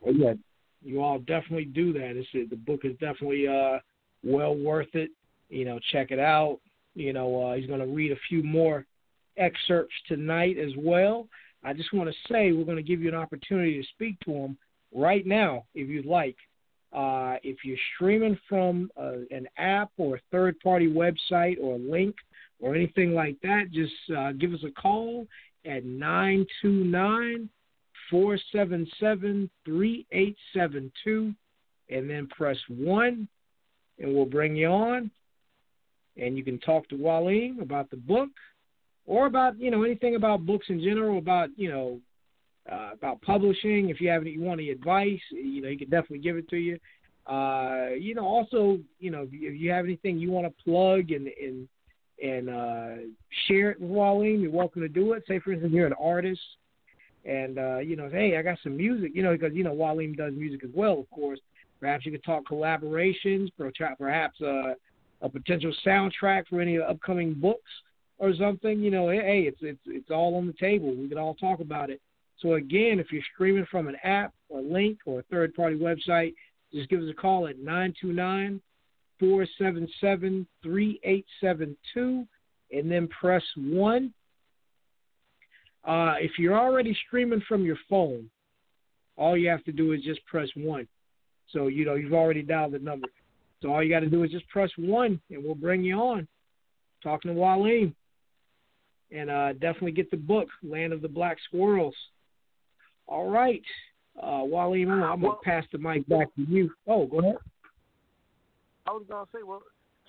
[0.00, 0.34] Well, yeah,
[0.82, 2.12] you all definitely do that.
[2.16, 3.78] It's the book is definitely uh
[4.22, 5.10] well worth it.
[5.48, 6.60] You know, check it out.
[6.94, 8.86] You know, uh, he's going to read a few more
[9.36, 11.26] excerpts tonight as well.
[11.62, 14.32] I just want to say we're going to give you an opportunity to speak to
[14.32, 14.56] him
[14.94, 16.36] right now, if you'd like.
[16.92, 22.16] Uh, if you're streaming from uh, an app or a third party website or link
[22.58, 25.26] or anything like that, just uh, give us a call
[25.64, 27.48] at 929
[28.10, 31.34] 477 3872
[31.90, 33.28] and then press 1
[33.98, 35.10] and we'll bring you on.
[36.16, 38.30] And you can talk to Mwalim about the book
[39.10, 41.98] or about, you know, anything about books in general, about, you know,
[42.70, 43.88] uh, about publishing.
[43.88, 46.48] If you have any, you want any advice, you know, he can definitely give it
[46.50, 46.78] to you.
[47.26, 51.26] Uh, you know, also, you know, if you have anything you want to plug and
[51.26, 51.68] and
[52.22, 53.02] and uh,
[53.48, 55.24] share it with Mwalim, you're welcome to do it.
[55.26, 56.40] Say, for instance, you're an artist,
[57.24, 60.16] and uh, you know, hey, I got some music, you know, because you know Mwalim
[60.16, 61.40] does music as well, of course.
[61.80, 63.48] Perhaps you could talk collaborations,
[63.98, 64.74] perhaps uh,
[65.20, 67.70] a potential soundtrack for any upcoming books
[68.20, 68.78] or something.
[68.78, 70.94] You know, hey, it's it's it's all on the table.
[70.94, 72.00] We can all talk about it.
[72.38, 76.34] So again, if you're streaming from an app or link or a third party website,
[76.72, 78.60] just give us a call at 929
[79.18, 82.26] 477 3872
[82.72, 84.14] and then press 1.
[85.84, 88.30] Uh, if you're already streaming from your phone,
[89.16, 90.86] all you have to do is just press 1.
[91.52, 93.08] So, you know, you've already dialed the number.
[93.60, 96.26] So all you got to do is just press 1 and we'll bring you on.
[97.02, 97.94] Talking to Mwalim.
[99.12, 101.94] And uh, definitely get the book, Land of the Black Squirrels.
[103.08, 103.62] All right.
[104.20, 106.70] Uh, Mwalim, I'm, I'm going to pass the mic back to you.
[106.86, 107.36] Oh, go ahead.
[108.86, 109.62] I was going to say, well,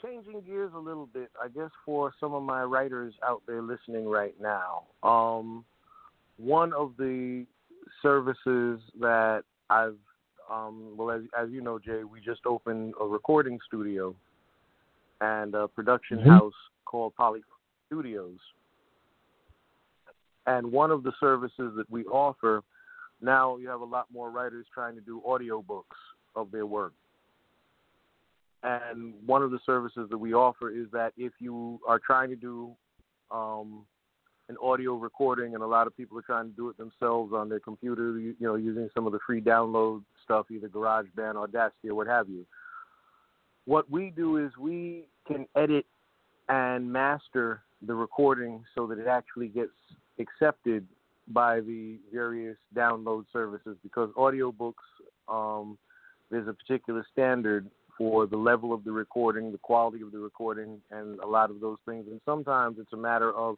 [0.04, 4.08] changing gears a little bit, I guess, for some of my writers out there listening
[4.08, 4.84] right now.
[5.04, 5.66] Um,
[6.38, 7.46] one of the
[8.02, 9.98] services that I've,
[10.52, 14.14] um, well, as, as you know, Jay, we just opened a recording studio
[15.22, 16.30] and a production mm-hmm.
[16.30, 16.54] house
[16.86, 17.42] called Poly
[17.88, 18.38] Studios.
[20.48, 22.64] And one of the services that we offer
[23.22, 25.98] now you have a lot more writers trying to do audio books
[26.36, 26.94] of their work.
[28.64, 32.36] And one of the services that we offer is that if you are trying to
[32.36, 32.72] do
[33.32, 33.86] um,
[34.50, 37.50] an audio recording, and a lot of people are trying to do it themselves on
[37.50, 41.90] their computer, you, you know, using some of the free download stuff, either GarageBand, Audacity,
[41.90, 42.46] or what have you.
[43.66, 45.86] What we do is we can edit
[46.50, 49.72] and master the recording so that it actually gets
[50.20, 50.88] accepted
[51.28, 54.74] by the various download services because audiobooks
[55.28, 55.78] um,
[56.30, 60.80] there's a particular standard for the level of the recording, the quality of the recording,
[60.90, 62.06] and a lot of those things.
[62.10, 63.58] And sometimes it's a matter of,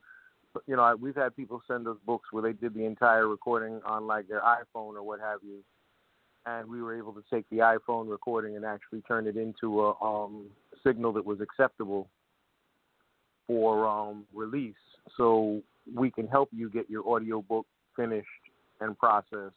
[0.68, 4.08] you know, we've had people send us books where they did the entire recording on
[4.08, 5.63] like their iPhone or what have you,
[6.46, 10.04] and we were able to take the iPhone recording and actually turn it into a
[10.04, 10.48] um,
[10.86, 12.10] signal that was acceptable
[13.48, 14.76] for um, release.
[15.16, 17.65] So we can help you get your audiobook
[17.96, 18.28] finished
[18.80, 19.56] and processed.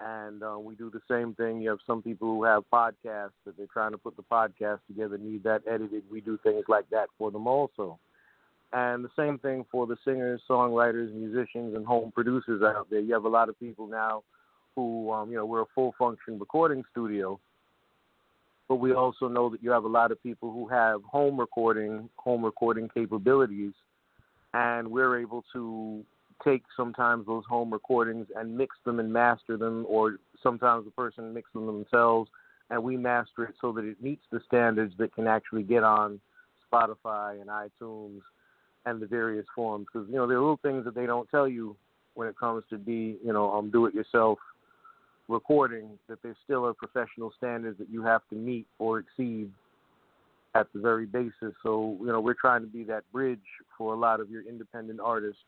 [0.00, 1.60] And uh, we do the same thing.
[1.60, 5.18] You have some people who have podcasts that they're trying to put the podcast together,
[5.18, 6.02] need that edited.
[6.10, 7.98] We do things like that for them also.
[8.72, 13.00] And the same thing for the singers, songwriters, musicians, and home producers out there.
[13.00, 14.24] You have a lot of people now
[14.74, 17.38] who, um, you know, we're a full function recording studio,
[18.68, 22.08] but we also know that you have a lot of people who have home recording,
[22.16, 23.72] home recording capabilities
[24.54, 26.02] and we're able to
[26.44, 31.34] take sometimes those home recordings and mix them and master them, or sometimes the person
[31.34, 32.30] mixes them themselves,
[32.70, 36.20] and we master it so that it meets the standards that can actually get on
[36.72, 38.20] Spotify and iTunes
[38.86, 39.86] and the various forms.
[39.92, 41.76] Because you know there are little things that they don't tell you
[42.14, 44.38] when it comes to be you know um do it yourself
[45.26, 49.50] recording that there still are professional standards that you have to meet or exceed
[50.54, 51.54] at the very basis.
[51.62, 53.40] So, you know, we're trying to be that bridge
[53.76, 55.42] for a lot of your independent artists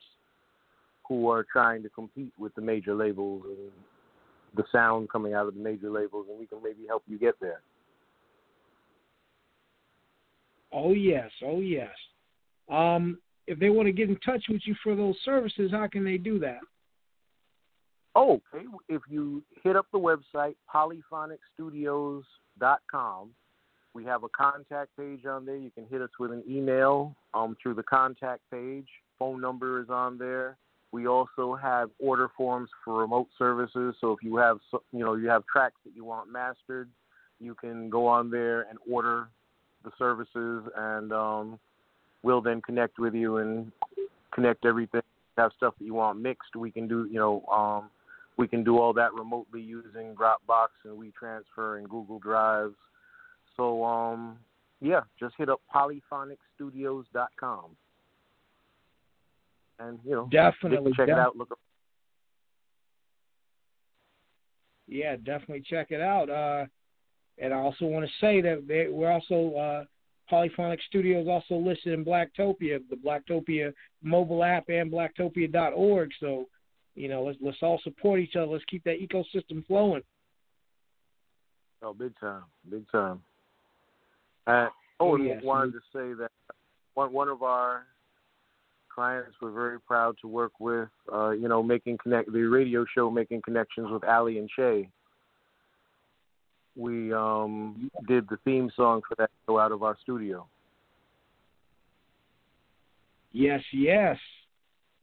[1.08, 3.70] who are trying to compete with the major labels and
[4.56, 7.34] the sound coming out of the major labels, and we can maybe help you get
[7.40, 7.60] there.
[10.72, 11.94] Oh yes, oh yes.
[12.68, 16.04] Um, if they want to get in touch with you for those services, how can
[16.04, 16.58] they do that?
[18.16, 18.66] Oh, okay.
[18.88, 23.30] If you hit up the website polyphonicstudios.com,
[23.96, 25.56] we have a contact page on there.
[25.56, 28.86] You can hit us with an email um, through the contact page.
[29.18, 30.58] Phone number is on there.
[30.92, 33.94] We also have order forms for remote services.
[34.02, 34.58] So if you have
[34.92, 36.90] you know you have tracks that you want mastered,
[37.40, 39.28] you can go on there and order
[39.82, 41.58] the services, and um,
[42.22, 43.72] we'll then connect with you and
[44.34, 45.00] connect everything.
[45.38, 47.90] Have stuff that you want mixed, we can do you know um,
[48.36, 52.74] we can do all that remotely using Dropbox and WeTransfer and Google Drives.
[53.56, 54.38] So um,
[54.80, 57.76] yeah, just hit up polyphonicstudios.com
[59.78, 61.36] and you know definitely check def- it out.
[61.36, 61.52] Look.
[61.52, 61.58] up.
[64.88, 66.30] Yeah, definitely check it out.
[66.30, 66.66] Uh,
[67.38, 69.84] and I also want to say that they, we're also uh,
[70.28, 76.10] Polyphonic Studios also listed in Blacktopia, the Blacktopia mobile app and blacktopia.org.
[76.20, 76.46] So,
[76.94, 78.46] you know, let's let's all support each other.
[78.46, 80.02] Let's keep that ecosystem flowing.
[81.82, 83.22] Oh, big time, big time.
[84.46, 84.68] Uh,
[85.00, 85.42] oh, and yes.
[85.42, 86.30] wanted to say that
[86.94, 87.84] one one of our
[88.94, 90.88] clients we're very proud to work with.
[91.12, 94.88] Uh, you know, making connect the radio show, making connections with Ali and Shay.
[96.76, 100.46] We um, did the theme song for that show out of our studio.
[103.32, 104.18] Yes, yes.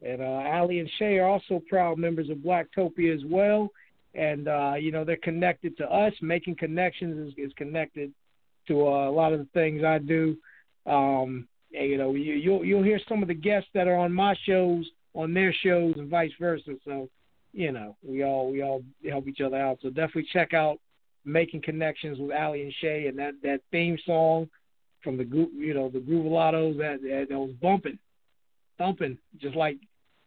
[0.02, 3.70] And uh, Ali and Shay are also proud members of Blacktopia as well.
[4.14, 6.12] And, uh, you know, they're connected to us.
[6.20, 8.12] Making connections is, is connected
[8.68, 10.36] to uh, a lot of the things I do.
[10.86, 14.34] Um, you know, you, you'll you'll hear some of the guests that are on my
[14.46, 16.74] shows on their shows and vice versa.
[16.84, 17.08] So,
[17.52, 19.78] you know, we all we all help each other out.
[19.82, 20.78] So definitely check out
[21.24, 24.48] making connections with Ali and Shay and that that theme song
[25.02, 27.98] from the group, you know, the Groovalatos that, that that was bumping,
[28.78, 29.78] thumping, just like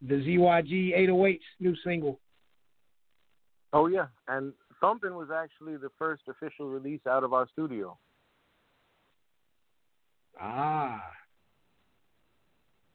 [0.01, 2.19] the ZYG 808's new single.
[3.73, 7.97] Oh yeah, and Thumpin' was actually the first official release out of our studio.
[10.39, 11.01] Ah,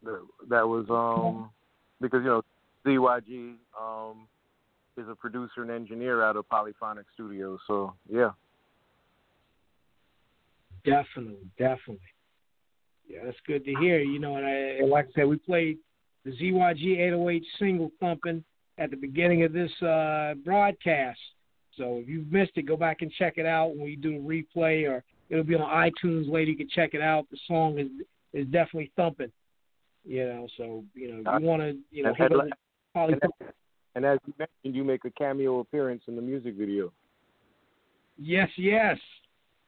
[0.05, 1.51] that that was um
[2.01, 2.43] because you know
[2.87, 4.29] ZYG um
[4.97, 7.61] is a producer and engineer out of Polyphonic Studios.
[7.67, 8.31] So yeah.
[10.85, 12.01] Definitely, definitely.
[13.09, 14.01] Yeah, that's good to hear.
[14.01, 15.79] You know, and, I, and like I said, we played
[16.25, 18.43] the ZYG 808 single thumping
[18.79, 21.21] at the beginning of this uh, broadcast.
[21.77, 24.21] So if you've missed it, go back and check it out when we do a
[24.21, 26.51] replay, or it'll be on iTunes later.
[26.51, 27.27] You can check it out.
[27.31, 27.89] The song is
[28.35, 29.33] is definitely thumping.
[30.05, 32.33] You know, so you know you want to you know and,
[32.95, 33.55] and, up
[33.95, 36.93] and as you mentioned, you make a cameo appearance in the music video.
[38.19, 38.99] Yes, yes,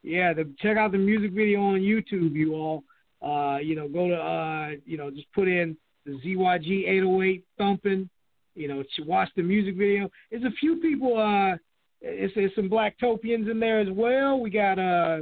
[0.03, 0.33] yeah.
[0.33, 2.83] The, check out the music video on YouTube, you all.
[3.21, 8.09] Uh, you know, go to uh, you know, just put in the ZYG 808 thumping.
[8.53, 10.09] You know, watch the music video.
[10.29, 11.17] There's a few people.
[11.17, 11.57] Uh,
[12.01, 14.39] it's, there's some Blacktopians in there as well.
[14.39, 15.21] We got uh,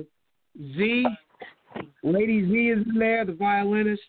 [0.58, 1.06] Z,
[2.04, 4.02] Lady Z is in there, the violinist.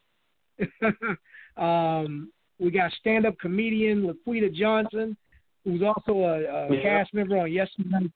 [1.57, 5.17] um, we got stand-up comedian Laquita Johnson,
[5.65, 6.83] who's also a, a Yeah.
[6.83, 8.11] cast member on Yesterday Night.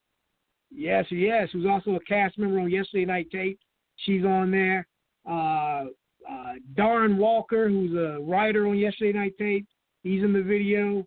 [0.70, 3.58] Yes, yes, who's also a cast member on Yesterday Night Tape.
[3.96, 4.86] She's on there.
[5.28, 5.86] Uh,
[6.28, 9.66] uh, Darren Walker, who's a writer on Yesterday Night Tape,
[10.02, 11.06] he's in the video.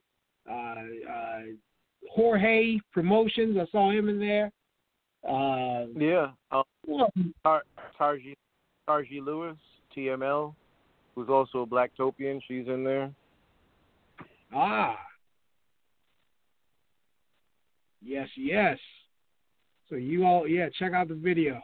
[0.50, 0.76] Uh,
[1.10, 1.42] uh,
[2.10, 4.52] Jorge Promotions, I saw him in there.
[6.52, 7.06] Uh, Yeah.
[7.44, 7.64] Tar-
[8.00, 8.36] Tarji
[8.88, 9.58] Tarji Lewis,
[9.96, 10.54] TML,
[11.16, 12.42] who's also a Blacktopian.
[12.48, 13.12] She's in there.
[14.54, 14.98] Ah.
[18.02, 18.78] Yes, yes.
[19.90, 21.62] So you all, yeah, check out the video.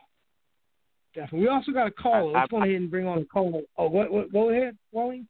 [1.15, 1.39] Definitely.
[1.39, 2.33] We also got a caller.
[2.33, 3.61] Let's go ahead and bring on a caller.
[3.77, 4.11] Oh, what?
[4.11, 5.25] what go ahead, Wally.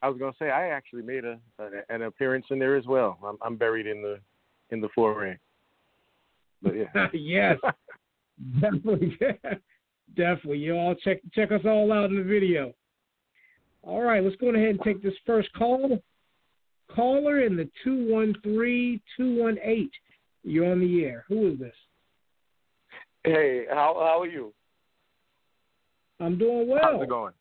[0.00, 3.18] I was gonna say I actually made a, a an appearance in there as well.
[3.24, 4.20] I'm, I'm buried in the
[4.70, 5.36] in the foray.
[6.62, 7.06] But yeah.
[7.12, 7.58] yes,
[8.60, 9.18] definitely,
[10.16, 10.58] definitely.
[10.58, 12.72] You all check check us all out in the video.
[13.82, 15.98] All right, let's go ahead and take this first call.
[16.94, 19.92] Caller in the two one three two one eight.
[20.44, 21.24] You're on the air.
[21.28, 21.74] Who is this?
[23.24, 24.52] Hey, how how are you?
[26.20, 26.80] I'm doing well.
[26.82, 27.34] How's it going?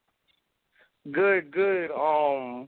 [1.11, 1.89] Good, good.
[1.91, 2.67] Um,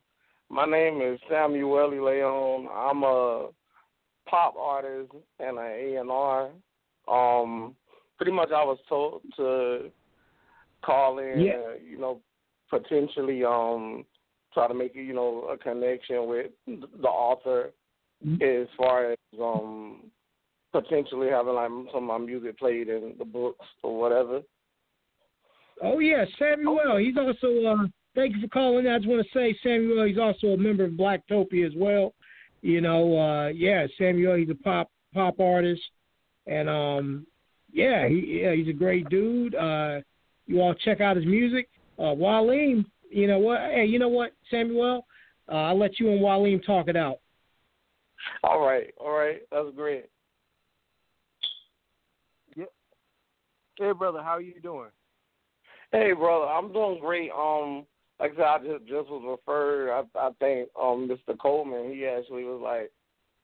[0.50, 2.68] my name is Samuel Leon.
[2.74, 3.50] I'm a
[4.28, 6.50] pop artist and an A and R.
[7.08, 7.76] Um,
[8.20, 9.90] pretty much I was told to
[10.84, 11.54] call in, Yeah.
[11.54, 12.20] uh, you know,
[12.70, 14.06] potentially um
[14.54, 17.72] try to make you know a connection with the author
[18.42, 20.12] as far as um
[20.74, 24.42] potentially having like some of my music played in the books or whatever.
[25.82, 26.98] Oh yeah, Samuel.
[26.98, 27.66] He's also.
[27.66, 28.86] Uh, thank you for calling.
[28.86, 30.06] I just want to say, Samuel.
[30.06, 32.14] He's also a member of Blacktopia as well.
[32.62, 34.36] You know, uh, yeah, Samuel.
[34.36, 35.82] He's a pop pop artist,
[36.48, 37.26] and um,
[37.72, 39.56] yeah, he yeah, he's a great dude.
[39.56, 40.02] Uh,
[40.48, 41.70] you all check out his music.
[41.98, 43.60] Uh, Mwalim, you know what?
[43.62, 45.06] Hey, you know what, Samuel?
[45.52, 47.20] Uh, I'll let you and Mwalim talk it out.
[48.44, 50.06] All right, all right, that's great.
[52.56, 52.66] Yeah.
[53.78, 54.90] Hey, brother, how are you doing?
[55.92, 57.32] Hey, brother, I'm doing great.
[57.32, 57.86] Um,
[58.20, 59.92] like I said, I just just was referred.
[59.92, 61.38] I I think um Mr.
[61.38, 62.92] Coleman, he actually was like,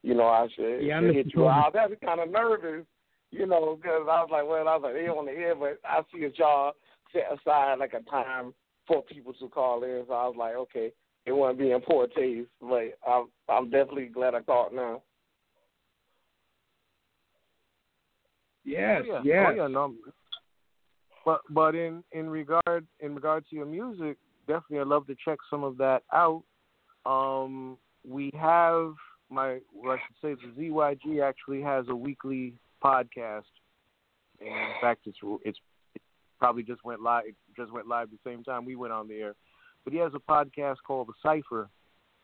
[0.03, 1.53] you know, I should, Yeah, should hit you Coleman.
[1.57, 1.75] out.
[1.75, 2.85] I was kind of nervous,
[3.31, 5.79] you know, because I was like, well, I was like, they on the air, but
[5.83, 6.73] I see that y'all
[7.11, 8.53] set aside like a time
[8.87, 10.03] for people to call in.
[10.07, 10.91] So I was like, okay,
[11.25, 15.01] it wouldn't be in poor taste, but I'm I'm definitely glad I called now.
[18.63, 19.21] Yes, oh, yeah.
[19.23, 19.45] yes.
[19.49, 19.93] Oh, yeah, no.
[21.23, 24.17] But but in in regard in regard to your music,
[24.47, 26.43] definitely I'd love to check some of that out.
[27.05, 28.93] Um, we have
[29.29, 32.53] my well, I should say the ZYG actually has a weekly
[32.85, 33.43] podcast.
[34.39, 35.57] And in fact, it's it's
[35.95, 36.01] it
[36.39, 37.23] probably just went live.
[37.27, 39.35] It just went live the same time we went on the air.
[39.83, 41.69] But he has a podcast called The Cipher,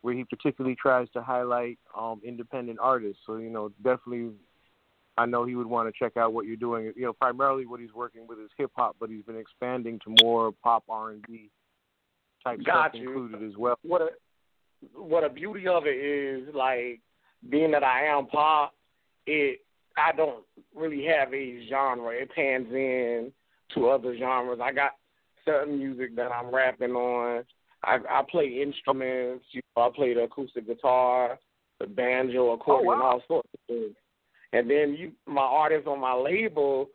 [0.01, 3.21] where he particularly tries to highlight um, independent artists.
[3.25, 4.31] So you know, definitely
[5.17, 6.91] I know he would want to check out what you're doing.
[6.95, 10.23] You know, primarily what he's working with is hip hop, but he's been expanding to
[10.23, 11.49] more pop R and B
[12.43, 13.09] type Got stuff you.
[13.09, 13.75] included as well.
[13.83, 14.07] what a
[14.95, 16.99] what a beauty of it is like
[17.49, 18.73] being that I am pop,
[19.27, 19.59] it
[19.97, 20.43] I don't
[20.75, 22.11] really have a genre.
[22.11, 23.31] It pans in
[23.73, 24.59] to other genres.
[24.61, 24.91] I got
[25.45, 27.43] certain music that I'm rapping on.
[27.83, 29.45] I I play instruments.
[29.51, 31.39] You know, I play the acoustic guitar,
[31.79, 33.03] the banjo, accordion, wow.
[33.03, 33.95] all sorts of things.
[34.53, 36.89] And then you, my artists on my label,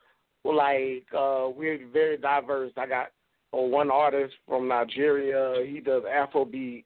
[0.45, 2.73] like uh, we're very diverse.
[2.77, 3.07] I got
[3.55, 5.65] uh, one artist from Nigeria.
[5.67, 6.85] He does Afrobeat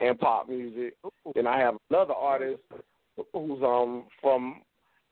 [0.00, 0.94] and pop music.
[1.34, 2.60] Then I have another artist
[3.32, 4.62] who's um from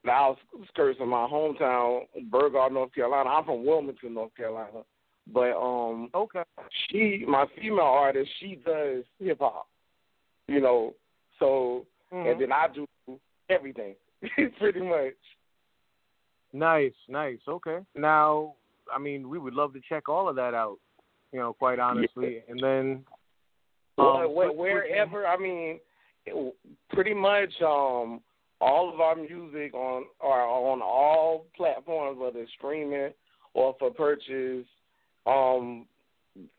[0.05, 3.29] the outskirts of my hometown, Burgaw, North Carolina.
[3.29, 4.81] I'm from Wilmington, North Carolina.
[5.31, 6.43] But um Okay.
[6.87, 9.67] she my female artist, she does hip hop.
[10.47, 10.93] You know.
[11.39, 12.31] So Mhm.
[12.31, 12.87] and then I do
[13.49, 13.95] everything.
[14.59, 15.13] pretty much.
[16.53, 17.39] Nice, nice.
[17.47, 17.79] Okay.
[17.95, 18.55] Now,
[18.93, 20.77] I mean, we would love to check all of that out.
[21.31, 23.05] You know, quite honestly, and then
[23.97, 25.79] um, switch- wherever I mean,
[26.25, 26.55] it,
[26.91, 28.21] pretty much um,
[28.61, 33.11] all of our music on are on all platforms, whether it's streaming
[33.53, 34.65] or for purchase.
[35.25, 35.85] Um,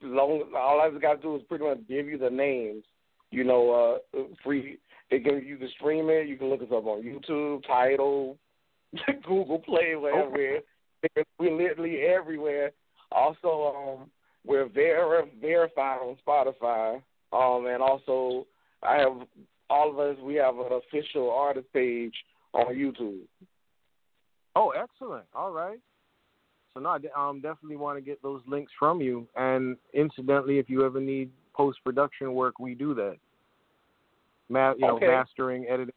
[0.03, 2.85] long all I just got to do is pretty much give you the names.
[3.31, 4.79] You know, uh, free.
[5.11, 6.29] They can you can stream it.
[6.29, 8.37] You can look us up on YouTube, Tidal,
[9.27, 10.31] Google Play, wherever.
[10.31, 12.73] We're, we're literally everywhere.
[13.13, 14.11] Also, um,
[14.45, 17.03] we're ver- verified on Spotify.
[17.33, 18.47] Um, and also,
[18.83, 19.27] I have
[19.71, 20.17] all of us.
[20.23, 22.15] We have an official artist page
[22.53, 23.21] on YouTube.
[24.55, 25.27] Oh, excellent.
[25.35, 25.79] All right.
[26.75, 29.27] So no, I um, definitely want to get those links from you.
[29.37, 33.17] And incidentally, if you ever need post production work, we do that.
[34.49, 35.07] Ma- you know, Okay.
[35.07, 35.95] mastering, editing.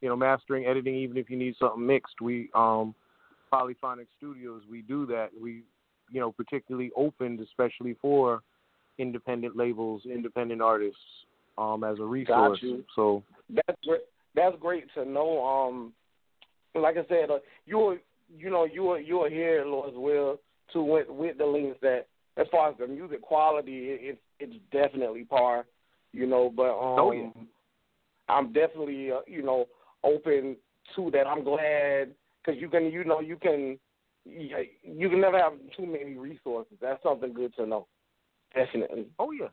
[0.00, 0.96] You know, mastering, editing.
[0.96, 2.94] Even if you need something mixed, we um,
[3.50, 5.30] Polyphonic Studios, we do that.
[5.40, 5.62] We,
[6.10, 8.42] you know, particularly opened, especially for
[8.98, 11.00] independent labels, independent artists,
[11.58, 12.58] um, as a resource.
[12.62, 12.84] you.
[12.94, 14.00] So That's great.
[14.34, 15.44] That's great to know.
[15.44, 15.92] Um,
[16.74, 17.98] like I said, uh, you'll
[18.36, 20.38] you know you'll you'll hear as well
[20.72, 24.54] too with with the links that as far as the music quality, it, it's it's
[24.72, 25.66] definitely par.
[26.12, 27.30] You know, but um, Oh, yeah.
[28.28, 29.66] I'm definitely uh, you know
[30.02, 30.56] open
[30.96, 31.26] to that.
[31.26, 33.78] I'm glad because you can you know you can
[34.24, 36.76] you you can never have too many resources.
[36.80, 37.86] That's something good to know.
[38.54, 39.06] Definitely.
[39.18, 39.48] Oh yeah.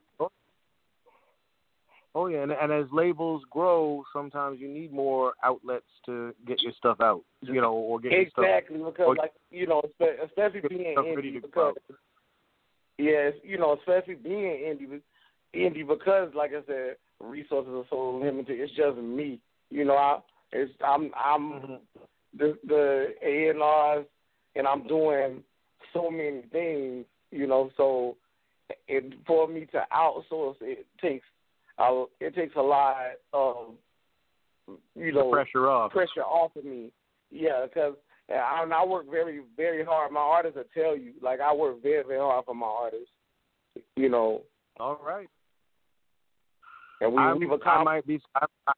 [2.14, 6.72] Oh, yeah, and, and as labels grow, sometimes you need more outlets to get your
[6.72, 7.22] stuff out.
[7.40, 8.44] You know, or get your stuff.
[8.44, 9.82] Exactly, because or- like you know,
[10.24, 11.74] especially being indie, because
[12.98, 15.00] yes, you know, especially being indie,
[15.54, 18.60] indie because like I said, resources are so limited.
[18.60, 19.40] It's just me,
[19.70, 19.96] you know.
[19.96, 20.18] I
[20.52, 21.80] it's I'm I'm Mhm.
[22.36, 24.06] the the A and R's,
[24.54, 25.42] and I'm doing
[25.94, 27.70] so many things, you know.
[27.76, 28.16] So
[28.86, 31.26] it for me to outsource, it takes
[31.78, 32.96] a it takes a lot
[33.32, 33.74] of
[34.94, 35.92] you The know pressure off.
[35.92, 36.90] pressure off of me.
[37.30, 37.94] Yeah, because
[38.30, 40.12] I, I work very, very hard.
[40.12, 43.08] My artists will tell you, like I work very, very hard for my artists.
[43.96, 44.42] You know,
[44.78, 45.28] All right.
[47.00, 47.84] and we I'm- we've I accomplished.
[47.84, 48.20] might be.
[48.34, 48.72] I, I,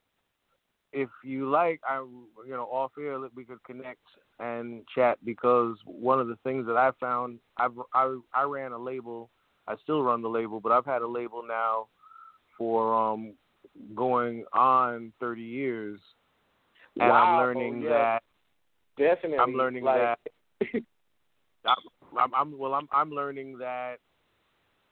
[0.92, 4.00] if you like, I you know off air that we could connect
[4.38, 8.78] and chat because one of the things that I found, I've I I ran a
[8.78, 9.30] label.
[9.66, 11.86] I still run the label, but I've had a label now
[12.56, 13.34] for um
[13.94, 16.00] going on 30 years,
[16.98, 18.22] and wow, I'm learning yeah, that
[18.96, 19.38] definitely.
[19.38, 20.18] I'm learning like, that
[21.66, 22.74] I'm, I'm, I'm well.
[22.74, 23.96] I'm I'm learning that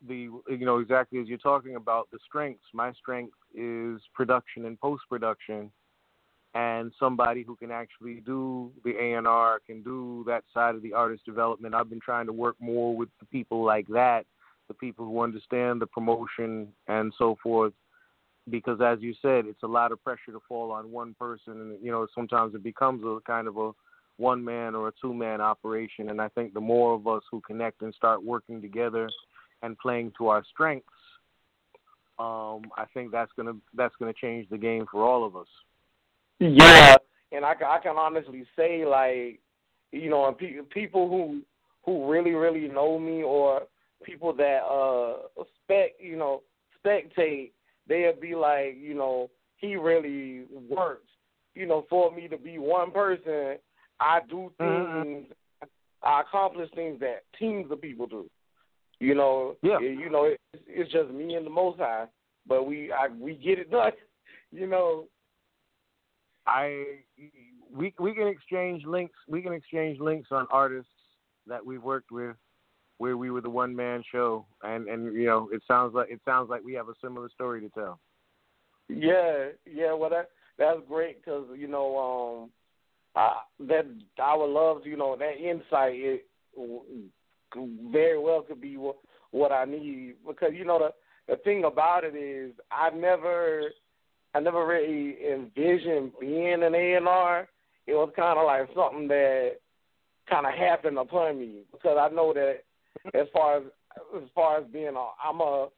[0.06, 2.64] the you know exactly as you're talking about the strengths.
[2.72, 5.70] My strength is production and post production,
[6.54, 10.82] and somebody who can actually do the A and R can do that side of
[10.82, 11.74] the artist development.
[11.74, 14.26] I've been trying to work more with the people like that,
[14.72, 17.72] the people who understand the promotion and so forth.
[18.50, 21.84] Because as you said, it's a lot of pressure to fall on one person, and
[21.84, 23.70] you know sometimes it becomes a kind of a
[24.16, 26.10] one man or a two man operation.
[26.10, 29.08] And I think the more of us who connect and start working together
[29.62, 30.88] and playing to our strengths,
[32.18, 35.46] um, I think that's gonna that's gonna change the game for all of us.
[36.40, 36.96] Yeah,
[37.30, 39.38] and I, I can honestly say like,
[39.92, 41.42] you know, and pe- people who
[41.84, 43.62] who really really know me or
[44.02, 46.42] people that uh spec you know
[46.84, 47.52] spectate,
[47.88, 51.06] they'll be like, you know, he really works,
[51.54, 53.56] you know, for me to be one person.
[54.00, 55.02] I do Mm-hmm.
[55.02, 55.26] things,
[56.02, 58.28] I accomplish things that teams of people do.
[58.98, 59.78] You know, Yeah.
[59.80, 62.06] you know, it, it's just me and the Most High,
[62.46, 63.92] but we I, we get it done.
[64.50, 65.06] You know,
[66.46, 66.84] I
[67.74, 69.14] we we can exchange links.
[69.28, 70.90] We can exchange links on artists
[71.46, 72.36] that we've worked with,
[73.02, 76.20] where we were the one man show, and and you know it sounds like it
[76.24, 77.98] sounds like we have a similar story to tell.
[78.88, 79.92] Yeah, yeah.
[79.92, 82.50] Well, that that's great because you know um,
[83.16, 83.86] I, that
[84.22, 85.94] I would love you know that insight.
[85.94, 86.26] It
[87.92, 88.98] very well could be what,
[89.32, 90.90] what I need because you know the
[91.26, 93.64] the thing about it is I never
[94.32, 97.48] I never really envisioned being an A and R.
[97.88, 99.54] It was kind of like something that
[100.30, 102.60] kind of happened upon me because I know that
[103.14, 103.62] as far as
[104.16, 105.68] as far as being a I'm a,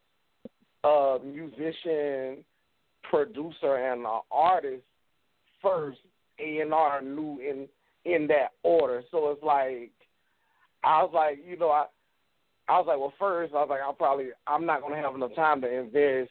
[0.86, 2.44] a musician
[3.02, 4.82] producer and an artist
[5.62, 5.98] first,
[6.38, 7.68] A and R knew in
[8.04, 9.02] in that order.
[9.10, 9.92] So it's like
[10.82, 11.86] I was like, you know, I
[12.68, 15.34] I was like, well, first I was like, I'll probably I'm not gonna have enough
[15.34, 16.30] time to invest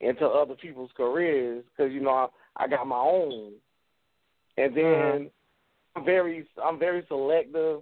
[0.00, 3.52] into other people's careers because you know I, I got my own,
[4.56, 5.26] and then mm-hmm.
[5.98, 7.80] I'm very I'm very selective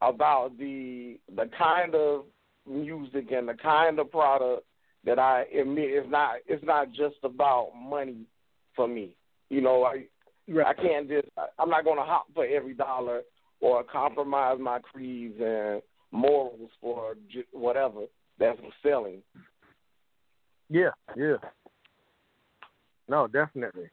[0.00, 2.24] about the the kind of
[2.68, 4.64] music and the kind of product
[5.04, 8.26] that I admit is not it's not just about money
[8.74, 9.16] for me.
[9.48, 10.06] You know, I
[10.64, 11.28] I can't just
[11.58, 13.22] I'm not going to hop for every dollar
[13.60, 15.80] or compromise my creeds and
[16.12, 18.02] morals for j- whatever
[18.38, 19.22] that's selling.
[20.68, 21.36] Yeah, yeah.
[23.08, 23.88] No, definitely.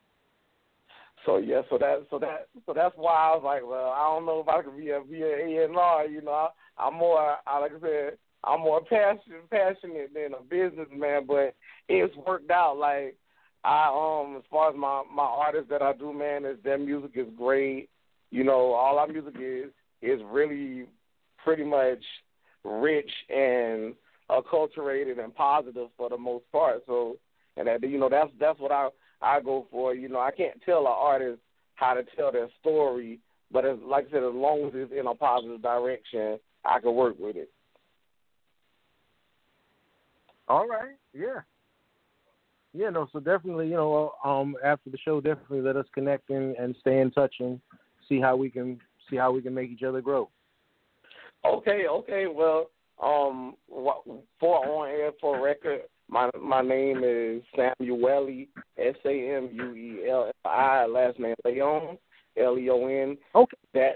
[1.26, 4.26] So yeah, so that so that so that's why I was like, well, I don't
[4.26, 6.06] know if I could be a be a A and R.
[6.06, 10.44] You know, I, I'm more I, like I said, I'm more passionate passionate than a
[10.44, 11.56] businessman, but
[11.88, 12.78] it's worked out.
[12.78, 13.16] Like
[13.64, 17.12] I um as far as my my artists that I do, man, is their music
[17.16, 17.90] is great.
[18.32, 19.72] You know, all our music is
[20.02, 20.88] is really
[21.44, 22.04] pretty much
[22.66, 23.94] rich and
[24.30, 26.84] acculturated and positive for the most part.
[26.86, 27.18] So
[27.56, 28.90] and that you know that's that's what I
[29.24, 29.94] I go for.
[29.96, 31.40] You know, I can't tell an artist
[31.76, 33.20] how to tell their story,
[33.52, 36.94] but as like I said, as long as it's in a positive direction, I can
[36.94, 37.50] work with it.
[40.48, 40.96] All right.
[41.14, 41.42] Yeah.
[42.74, 42.90] Yeah.
[42.90, 43.08] No.
[43.12, 47.00] So definitely, you know, um, after the show, definitely let us connect and, and stay
[47.00, 47.60] in touch and
[48.10, 50.30] see how we can see how we can make each other grow.
[51.46, 52.26] Okay, okay.
[52.28, 52.70] Well,
[53.02, 53.56] um,
[54.40, 55.82] for on air for record,
[56.14, 58.48] my my name is Samueli
[58.78, 60.86] S A M U E L I.
[60.86, 61.98] Last name Leon
[62.38, 63.18] L E O N.
[63.36, 63.58] Okay.
[63.74, 63.94] That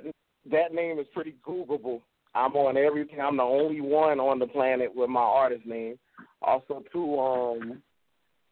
[0.51, 2.01] that name is pretty Googleable.
[2.33, 3.21] I'm on everything.
[3.21, 5.97] I'm the only one on the planet with my artist name.
[6.41, 7.81] Also, too, um,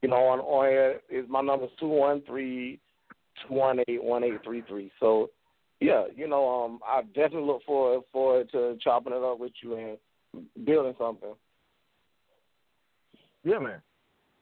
[0.02, 2.80] you know, on on air is my number two one three
[3.48, 4.92] two one eight one eight three three.
[5.00, 5.32] So
[5.80, 9.76] yeah, you know, um, I definitely look forward forward to chopping it up with you
[9.76, 11.34] and building something.
[13.46, 13.82] Yeah, man.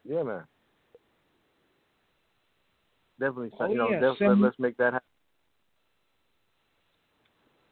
[0.06, 0.44] Yeah, man.
[3.20, 3.52] Definitely.
[3.60, 5.08] Oh, you know, yeah, definitely Sam- let's make that happen.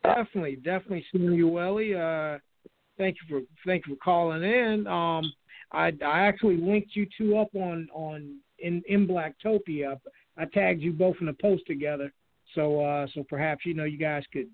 [0.04, 2.36] Definitely, definitely, Samueli.
[2.36, 2.40] Uh,
[2.98, 4.86] thank you for thank you for calling in.
[4.88, 5.32] Um,
[5.72, 10.00] I I actually linked you two up on on in in Blacktopia.
[10.38, 12.12] I tagged you both in a post together,
[12.56, 14.48] so uh, so perhaps you know you guys could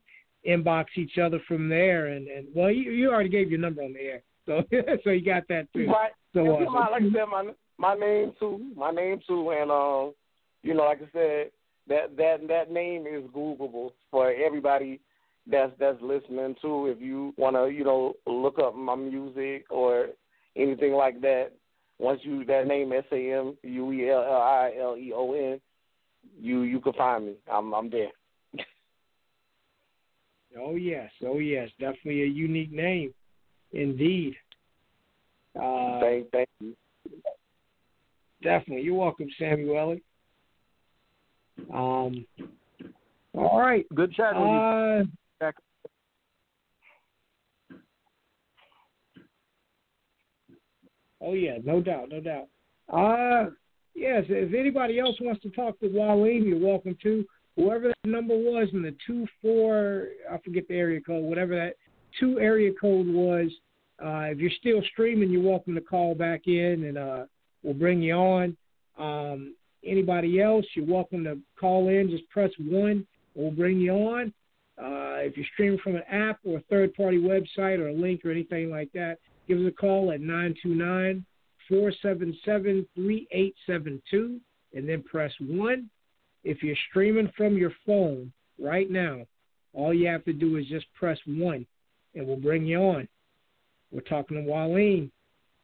[0.48, 2.08] inbox each other from there.
[2.08, 4.64] And and well, you you already gave your number on the air, so
[5.04, 5.88] so you got that too.
[5.88, 6.12] Right.
[6.38, 9.72] So, uh, you know, like I said, my my name too, my name too, and
[9.72, 10.14] um,
[10.62, 11.52] you know, like I said,
[11.88, 15.00] that that that name is Googleable for everybody
[15.48, 16.94] that's that's listening too.
[16.96, 20.10] If you want to, you know, look up my music or
[20.56, 21.54] anything like that,
[21.98, 25.34] once you that name S A M U E L L I L E O
[25.34, 25.60] N,
[26.40, 27.34] you you can find me.
[27.52, 28.12] I'm I'm there.
[30.60, 33.14] Oh yes, oh yes, definitely a unique name,
[33.74, 34.36] indeed.
[35.62, 36.74] Uh, thank, thank you.
[38.44, 38.84] Definitely.
[38.84, 39.98] You're welcome, Samuel.
[41.74, 42.26] Um,
[43.34, 43.86] all right.
[43.96, 45.04] Good chat with Uh,
[45.40, 45.56] Back.
[51.22, 52.48] oh yeah, no doubt, no doubt.
[52.92, 53.50] Uh,
[53.96, 54.24] yes.
[54.30, 57.26] If anybody else wants to talk to Mwalim, you're welcome to.
[57.56, 61.74] Whoever that number was in the two four, I forget the area code, whatever that
[62.20, 63.52] two area code was.
[64.04, 67.26] Uh, if you're still streaming, you're welcome to call back in, and uh,
[67.64, 68.56] we'll bring you on.
[68.98, 72.10] Um, anybody else, you're welcome to call in.
[72.10, 74.34] Just press one, we'll bring you on.
[74.78, 78.32] Uh, if you're streaming from an app or a third-party website or a link or
[78.32, 79.18] anything like that,
[79.48, 81.26] give us a call at 929
[81.68, 84.40] 477 3872
[84.74, 85.90] and then press 1.
[86.44, 89.26] If you're streaming from your phone right now,
[89.74, 91.66] all you have to do is just press 1
[92.14, 93.08] and we'll bring you on.
[93.92, 95.10] We're talking to Mwalim,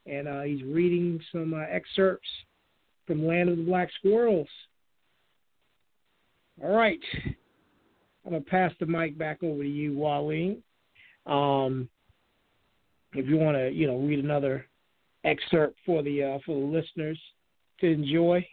[0.06, 2.28] and uh, he's reading some uh, excerpts
[3.06, 4.48] from Land of the Black Squirrels.
[6.64, 7.00] All right.
[8.26, 10.58] I'm going to pass the mic back over to you, Mwalim.
[11.26, 11.90] Um,
[13.14, 14.66] if you want to, you know, read another
[15.24, 17.20] excerpt for the uh, for the listeners
[17.80, 18.46] to enjoy.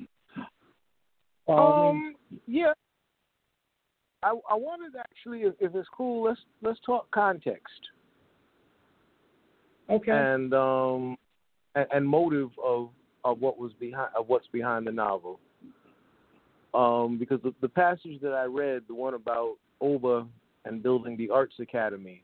[1.48, 2.14] Um,
[2.46, 2.72] yeah.
[4.22, 7.80] I I wanted actually, if, if it's cool, let's let's talk context
[9.90, 10.12] okay.
[10.12, 11.16] and um
[11.74, 12.90] and, and motive of
[13.24, 15.40] of what was behind of what's behind the novel.
[16.72, 20.24] Um, because the, the passage that I read, the one about Oba
[20.64, 22.22] and building the Arts Academy,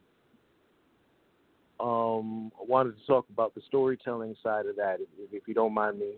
[1.81, 5.75] um, I wanted to talk about the storytelling side of that, if, if you don't
[5.75, 6.13] mind me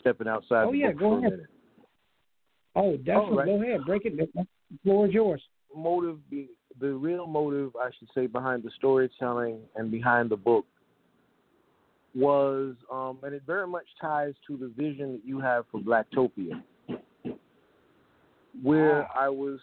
[0.00, 1.46] stepping outside Oh, yeah, go ahead.
[2.76, 3.36] oh, definitely.
[3.36, 3.46] right.
[3.46, 3.80] Go ahead.
[3.86, 4.16] Break it.
[4.16, 4.46] The
[4.82, 5.42] floor is yours.
[5.74, 6.48] motive be
[6.80, 10.64] the real motive I should say behind the storytelling and behind the book
[12.14, 16.62] was um and it very much ties to the vision that you have for Blacktopia.
[18.62, 19.58] Where I was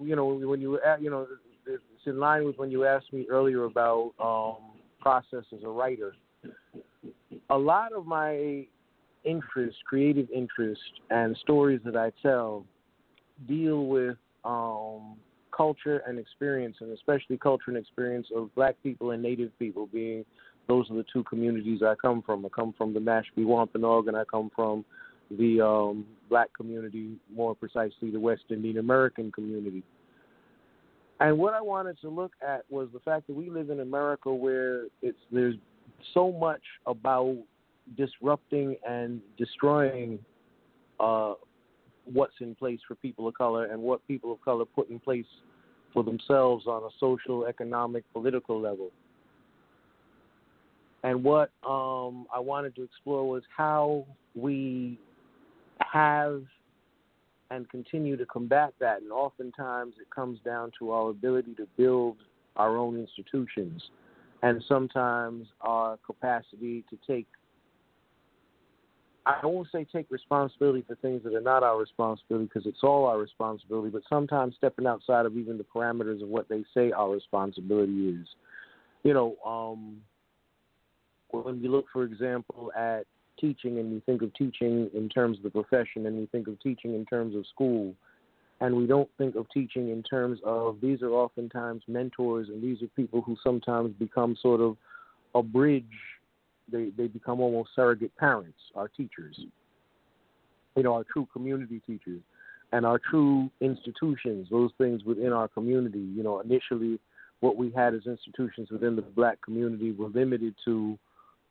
[0.00, 1.26] you know, when you were at you know,
[1.66, 6.14] it's in line with when you asked me earlier about um process as a writer.
[7.50, 8.66] A lot of my
[9.24, 12.64] interest, creative interest and stories that I tell
[13.48, 15.16] deal with um,
[15.56, 20.24] culture and experience, and especially culture and experience of black people and native people being
[20.68, 22.44] those are the two communities I come from.
[22.46, 24.84] I come from the Mashpee Wampanoag, and I come from
[25.30, 29.82] the um, black community, more precisely the West Indian American community.
[31.20, 34.32] And what I wanted to look at was the fact that we live in America
[34.32, 35.54] where it's there's
[36.14, 37.36] so much about
[37.96, 40.18] disrupting and destroying
[40.98, 41.34] uh,
[42.04, 45.26] what's in place for people of color and what people of color put in place
[45.92, 48.90] for themselves on a social, economic, political level.
[51.04, 54.98] And what um, I wanted to explore was how we
[55.80, 56.42] have
[57.50, 59.02] and continue to combat that.
[59.02, 62.16] And oftentimes it comes down to our ability to build
[62.56, 63.82] our own institutions
[64.42, 67.26] and sometimes our capacity to take
[69.24, 73.06] I won't say take responsibility for things that are not our responsibility because it's all
[73.06, 77.10] our responsibility, but sometimes stepping outside of even the parameters of what they say our
[77.10, 78.26] responsibility is.
[79.04, 79.98] You know, um,
[81.30, 83.06] when we look, for example, at
[83.38, 86.60] teaching and we think of teaching in terms of the profession and we think of
[86.60, 87.94] teaching in terms of school,
[88.60, 92.82] and we don't think of teaching in terms of these are oftentimes mentors and these
[92.82, 94.76] are people who sometimes become sort of
[95.34, 95.84] a bridge
[96.72, 99.38] they they become almost surrogate parents, our teachers.
[100.76, 102.22] You know, our true community teachers
[102.72, 106.00] and our true institutions, those things within our community.
[106.00, 106.98] You know, initially
[107.40, 110.98] what we had as institutions within the black community were limited to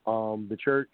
[0.07, 0.89] um, the church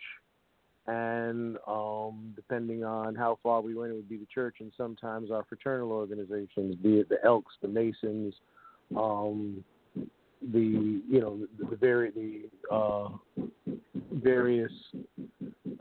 [0.87, 5.31] and um, depending on how far we went, it would be the church and sometimes
[5.31, 8.33] our fraternal organizations, be it the Elks, the Masons,
[8.95, 9.63] um,
[10.41, 13.09] the you know the, the very the uh,
[14.11, 14.71] various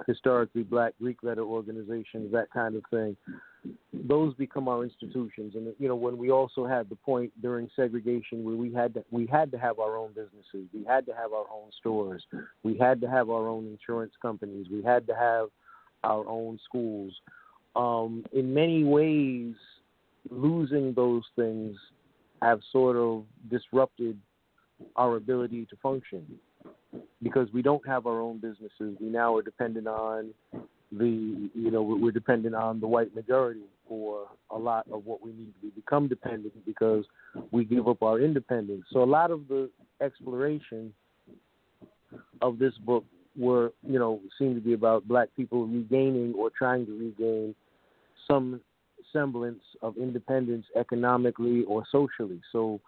[0.06, 3.16] historically black Greek letter organizations, that kind of thing.
[3.92, 8.44] Those become our institutions, and you know when we also had the point during segregation
[8.44, 11.32] where we had to we had to have our own businesses, we had to have
[11.32, 12.24] our own stores,
[12.62, 15.48] we had to have our own insurance companies, we had to have
[16.04, 17.12] our own schools.
[17.74, 19.54] Um, in many ways,
[20.30, 21.76] losing those things
[22.42, 24.18] have sort of disrupted
[24.96, 26.26] our ability to function
[27.22, 28.96] because we don't have our own businesses.
[29.00, 30.32] We now are dependent on
[30.92, 35.32] the you know we're dependent on the white majority for a lot of what we
[35.32, 37.04] need to become dependent because
[37.50, 38.84] we give up our independence.
[38.92, 39.70] So a lot of the
[40.00, 40.92] exploration
[42.42, 43.04] of this book
[43.36, 47.54] were, you know, seem to be about black people regaining or trying to regain
[48.26, 48.60] some
[49.12, 52.40] semblance of independence economically or socially.
[52.52, 52.80] So,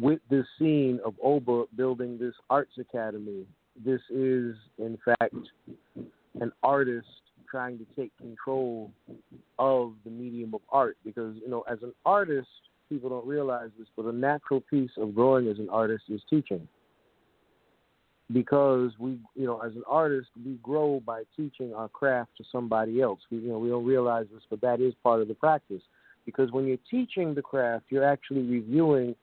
[0.00, 3.46] with this scene of Oba building this arts academy,
[3.84, 5.34] this is in fact
[6.40, 7.06] an artist
[7.50, 8.92] trying to take control
[9.58, 10.96] of the medium of art.
[11.04, 12.48] Because you know as an artist
[12.88, 16.66] people don't realize this but a natural piece of growing as an artist is teaching.
[18.32, 23.00] Because we you know as an artist we grow by teaching our craft to somebody
[23.00, 23.20] else.
[23.30, 25.82] We you know we don't realize this but that is part of the practice.
[26.26, 29.14] Because when you're teaching the craft you're actually reviewing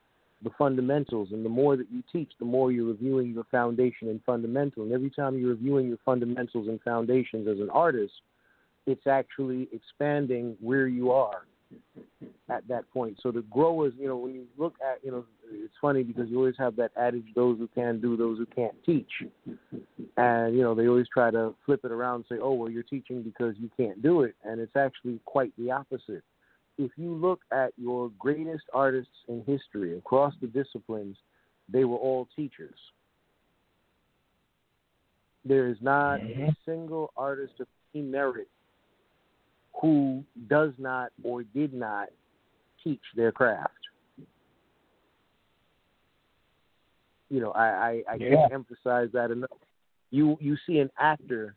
[0.44, 1.30] the fundamentals.
[1.32, 4.84] And the more that you teach the more you're reviewing your foundation and fundamental.
[4.84, 8.14] And every time you're reviewing your fundamentals and foundations as an artist
[8.88, 11.46] it's actually expanding where you are
[12.50, 13.20] at that point.
[13.22, 16.38] So the growers you know when you look at you know it's funny because you
[16.38, 19.12] always have that adage those who can do those who can't teach.
[20.16, 22.84] And you know they always try to flip it around and say oh well you're
[22.84, 24.36] teaching because you can't do it.
[24.46, 26.24] And it's actually quite the opposite
[26.78, 31.18] if you look at your greatest artists in history across the disciplines
[31.70, 32.78] they were all teachers
[35.46, 36.44] there is not mm-hmm.
[36.44, 38.48] a single artist of any merit
[39.82, 42.10] who does not or did not
[42.84, 43.72] teach their craft
[47.30, 48.30] you know, I I, I yeah.
[48.30, 49.50] can't emphasize that enough.
[50.12, 51.56] You you see an actor,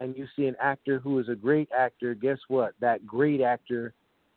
[0.00, 2.14] and you see an actor who is a great actor.
[2.14, 2.74] Guess what?
[2.80, 3.92] That great actor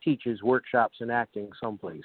[0.07, 1.99] teaches workshops in acting someplace.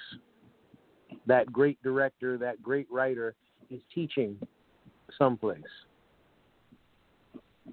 [1.25, 3.33] That great director, that great writer
[3.69, 4.37] is teaching
[5.17, 5.61] someplace.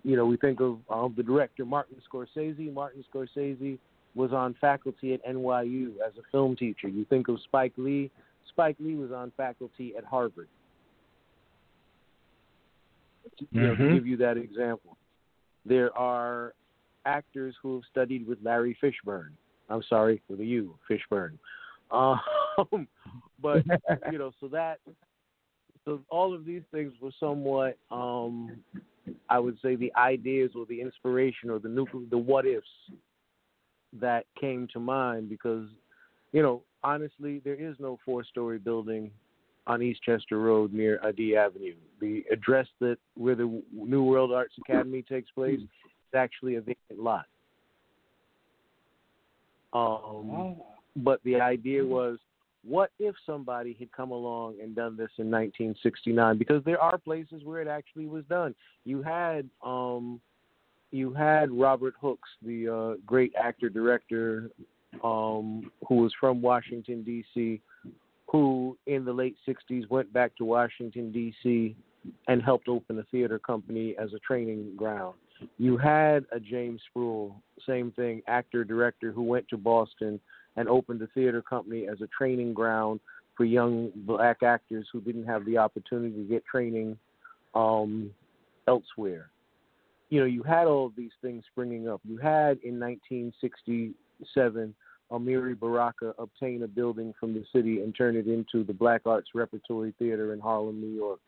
[0.05, 2.73] You know, we think of um, the director Martin Scorsese.
[2.73, 3.77] Martin Scorsese
[4.15, 6.87] was on faculty at NYU as a film teacher.
[6.87, 8.09] You think of Spike Lee.
[8.51, 10.49] Spike Lee was on faculty at Harvard
[13.41, 13.95] to, you know, to mm-hmm.
[13.95, 14.97] give you that example.
[15.67, 16.55] There are
[17.05, 19.33] actors who have studied with Larry Fishburne.
[19.71, 21.39] I'm sorry for the U, Fishburne.
[21.91, 22.21] Um,
[23.43, 23.65] but
[24.13, 24.79] you know, so that
[25.85, 28.59] so all of these things were somewhat, um,
[29.29, 32.67] I would say, the ideas or the inspiration or the nuclear, the what ifs
[33.99, 35.67] that came to mind because,
[36.33, 39.11] you know, honestly, there is no four-story building
[39.67, 41.75] on Eastchester Road near Adee Avenue.
[42.01, 45.69] The address that where the New World Arts Academy takes place is
[46.15, 47.27] actually a vacant lot.
[49.73, 50.57] Um,
[50.97, 52.19] but the idea was,
[52.63, 56.37] what if somebody had come along and done this in 1969?
[56.37, 58.55] Because there are places where it actually was done.
[58.85, 60.21] You had um,
[60.91, 64.51] you had Robert Hooks, the uh, great actor director,
[65.03, 67.61] um, who was from Washington D.C
[68.31, 71.75] who in the late 60s went back to Washington, D.C.,
[72.29, 75.15] and helped open a theater company as a training ground.
[75.59, 77.35] You had a James Spruill,
[77.67, 80.21] same thing, actor, director, who went to Boston
[80.57, 83.01] and opened a theater company as a training ground
[83.37, 86.99] for young black actors who didn't have the opportunity to get training
[87.55, 88.11] um,
[88.69, 89.31] elsewhere.
[90.11, 92.01] You know, you had all of these things springing up.
[92.05, 94.75] You had in 1967
[95.11, 99.31] Amiri Baraka obtain a building from the city and turn it into the Black Arts
[99.35, 101.21] Repertory Theater in Harlem, New York.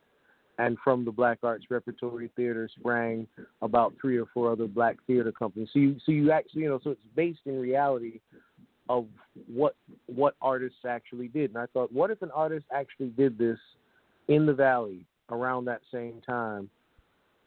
[0.58, 3.26] And from the Black Arts Repertory Theater sprang
[3.62, 5.68] about three or four other black theater companies.
[5.72, 8.20] So you, so you actually, you know, so it's based in reality
[8.88, 9.06] of
[9.46, 9.76] what
[10.06, 11.50] what artists actually did.
[11.50, 13.58] And I thought, what if an artist actually did this
[14.28, 16.68] in the Valley around that same time?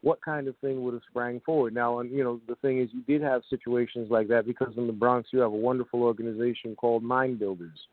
[0.06, 1.74] what kind of thing would have sprang forward?
[1.74, 4.86] Now, and you know, the thing is, you did have situations like that because in
[4.86, 7.88] the Bronx you have a wonderful organization called Mind Builders.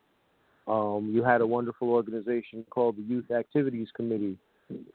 [0.68, 4.36] Um, you had a wonderful organization called the Youth Activities Committee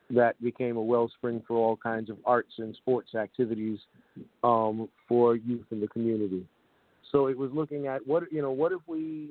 [0.10, 3.80] that became a wellspring for all kinds of arts and sports activities
[4.44, 6.46] um, for youth in the community.
[7.12, 9.30] So it was looking at what you know, what if we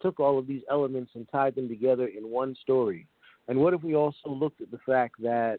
[0.00, 3.06] took all of these elements and tied them together in one story?
[3.48, 5.58] And what if we also looked at the fact that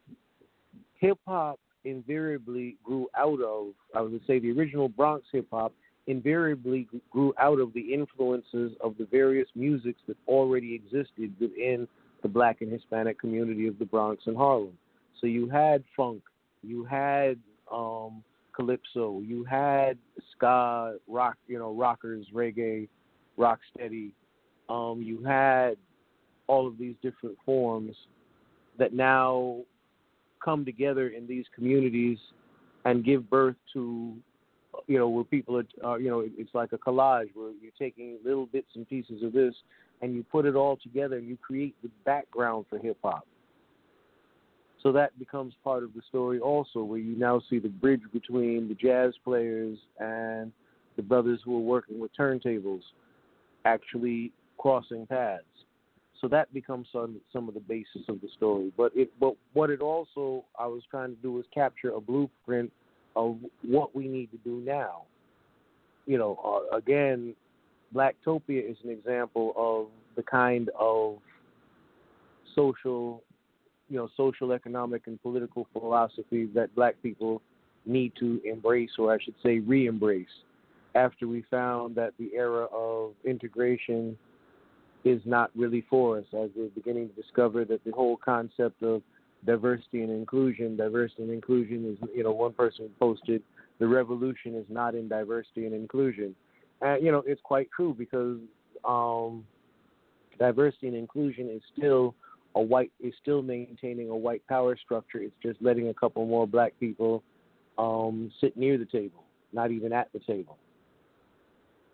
[0.95, 5.73] hip hop invariably grew out of, I would say, the original Bronx hip hop
[6.07, 11.87] invariably grew out of the influences of the various musics that already existed within
[12.25, 14.75] the black and Hispanic community of the Bronx and Harlem.
[15.21, 16.23] So you had funk,
[16.63, 17.37] you had
[17.71, 18.23] um,
[18.55, 19.99] calypso, you had
[20.31, 22.89] ska, rock, you know, rockers, reggae,
[23.37, 24.11] rock steady.
[24.69, 25.75] Um, you had
[26.47, 27.95] all of these different forms
[28.79, 29.57] that now
[30.43, 32.17] come together in these communities
[32.85, 34.15] and give birth to
[34.87, 38.17] you know where people are uh, you know it's like a collage where you're taking
[38.25, 39.53] little bits and pieces of this
[40.01, 43.25] and you put it all together and you create the background for hip hop
[44.81, 48.67] So that becomes part of the story also, where you now see the bridge between
[48.67, 50.51] the jazz players and
[50.95, 52.81] the brothers who are working with turntables
[53.65, 55.43] actually crossing paths.
[56.21, 58.71] So that becomes some some of the basis of the story.
[58.77, 62.71] But it but what it also I was trying to do was capture a blueprint
[63.15, 65.03] of what we need to do now.
[66.05, 66.39] You know,
[66.71, 67.35] uh, again,
[67.93, 71.17] Blacktopia is an example of the kind of
[72.55, 73.21] social,
[73.89, 77.41] you know, social, economic, and political philosophy that black people
[77.85, 80.27] need to embrace, or I should say, re-embrace,
[80.95, 84.17] after we found that the era of integration
[85.03, 89.03] is not really for us, as we're beginning to discover that the whole concept of
[89.45, 93.43] diversity and inclusion, diversity and inclusion is, you know, one person posted,
[93.77, 96.35] the revolution is not in diversity and inclusion.
[96.81, 98.37] You know, it's quite true because
[98.83, 99.45] um,
[100.37, 102.15] diversity and inclusion is still
[102.55, 105.19] a white is still maintaining a white power structure.
[105.19, 107.23] It's just letting a couple more black people
[107.77, 110.57] um, sit near the table, not even at the table.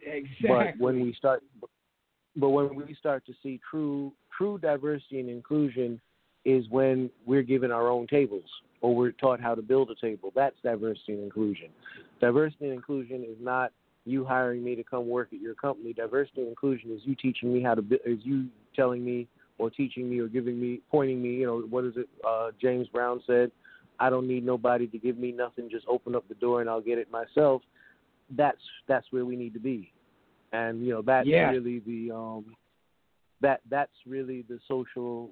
[0.06, 0.48] Exactly.
[0.48, 1.44] But when we start,
[2.36, 6.00] but when we start to see true true diversity and inclusion,
[6.46, 8.50] is when we're given our own tables
[8.82, 10.32] or we're taught how to build a table.
[10.36, 11.70] That's diversity and inclusion.
[12.20, 13.72] Diversity and inclusion is not
[14.06, 15.94] you hiring me to come work at your company.
[15.94, 19.28] Diversity and inclusion is you teaching me how to is you telling me
[19.58, 21.36] or teaching me or giving me pointing me.
[21.36, 22.10] You know what is it?
[22.28, 23.52] Uh, James Brown said,
[24.00, 25.70] "I don't need nobody to give me nothing.
[25.70, 27.62] Just open up the door and I'll get it myself."
[28.36, 29.92] That's that's where we need to be,
[30.54, 31.52] and you know that's yeah.
[31.52, 32.56] really the um,
[33.42, 35.30] that that's really the social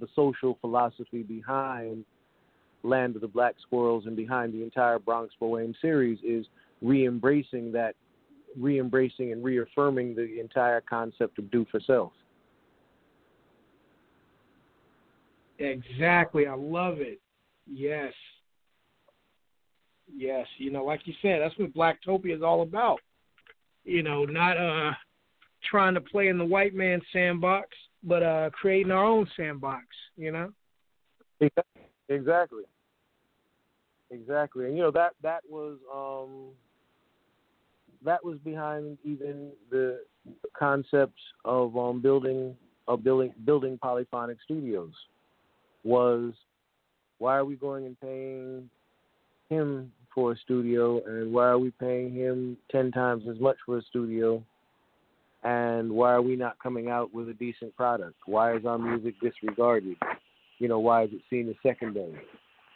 [0.00, 2.04] the social philosophy behind
[2.82, 6.46] Land of the Black Squirrels and behind the entire Bronx Bohème series is
[6.82, 7.94] re-embracing that,
[8.56, 12.12] re-embracing and reaffirming the entire concept of do for self.
[15.58, 16.46] Exactly.
[16.46, 17.20] I love it.
[17.66, 18.12] Yes.
[20.14, 20.46] Yes.
[20.58, 23.00] You know, like you said, that's what Blacktopia is all about.
[23.84, 24.92] You know, not uh
[25.68, 27.68] trying to play in the white man's sandbox,
[28.04, 30.52] but uh creating our own sandbox, you know?
[31.40, 32.64] Exactly.
[34.10, 34.66] Exactly.
[34.66, 36.52] And you know that that was um
[38.04, 40.00] that was behind even the
[40.58, 44.92] concept of um building of building building polyphonic studios
[45.84, 46.32] was
[47.18, 48.70] why are we going and paying
[49.48, 51.00] him for a studio?
[51.06, 54.42] And why are we paying him 10 times as much for a studio?
[55.44, 58.16] And why are we not coming out with a decent product?
[58.26, 59.96] Why is our music disregarded?
[60.58, 62.20] You know why is it seen as secondary?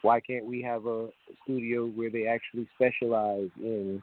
[0.02, 1.08] Why can't we have a
[1.42, 4.02] studio where they actually specialize in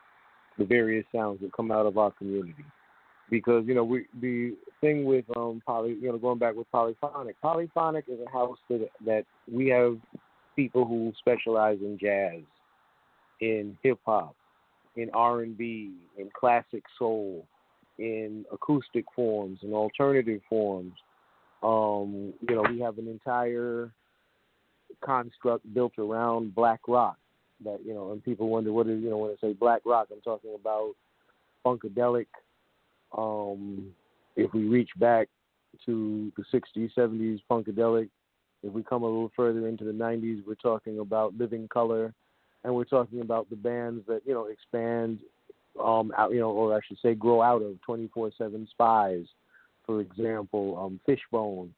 [0.60, 2.66] the various sounds that come out of our community.
[3.32, 7.40] Because you know we the thing with um poly you know going back with polyphonic
[7.42, 9.98] polyphonic is a house that that we have
[10.56, 12.42] people who specialize in jazz
[13.40, 14.36] in hip hop
[14.96, 17.46] in R and B in classic soul
[18.00, 20.94] in acoustic forms and alternative forms.
[21.62, 23.92] Um you know we have an entire
[25.06, 27.18] construct built around black rock
[27.64, 30.08] that you know and people wonder what is you know when I say black rock
[30.12, 30.94] I'm talking about
[31.66, 32.28] funkadelic
[33.18, 33.92] um,
[34.36, 35.28] if we reach back
[35.86, 38.10] to the 60s, 70s, Funkadelic,
[38.64, 42.14] if we come a little further into the 90s, we're talking about Living Colour,
[42.64, 45.20] and we're talking about the bands that you know expand,
[45.82, 49.28] um, out, you know, or I should say, grow out of 24/7 Spyz,
[49.86, 51.74] for example, um, Fishbone.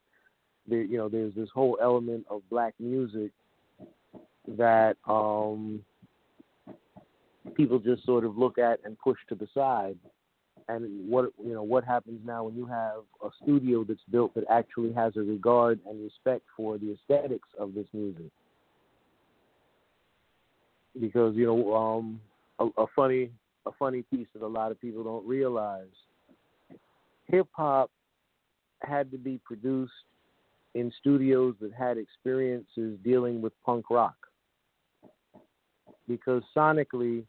[0.67, 3.31] There, you know, there's this whole element of black music
[4.47, 5.81] that um,
[7.55, 9.97] people just sort of look at and push to the side.
[10.67, 14.45] And what you know what happens now when you have a studio that's built that
[14.49, 18.31] actually has a regard and respect for the aesthetics of this music?
[20.99, 22.21] Because you know um
[22.59, 23.31] a, a funny
[23.65, 25.87] a funny piece that a lot of people don't realize
[27.27, 27.89] hip hop
[28.81, 29.91] had to be produced
[30.73, 34.20] in studios that had experiences dealing with punk rock
[36.11, 37.23] because sonically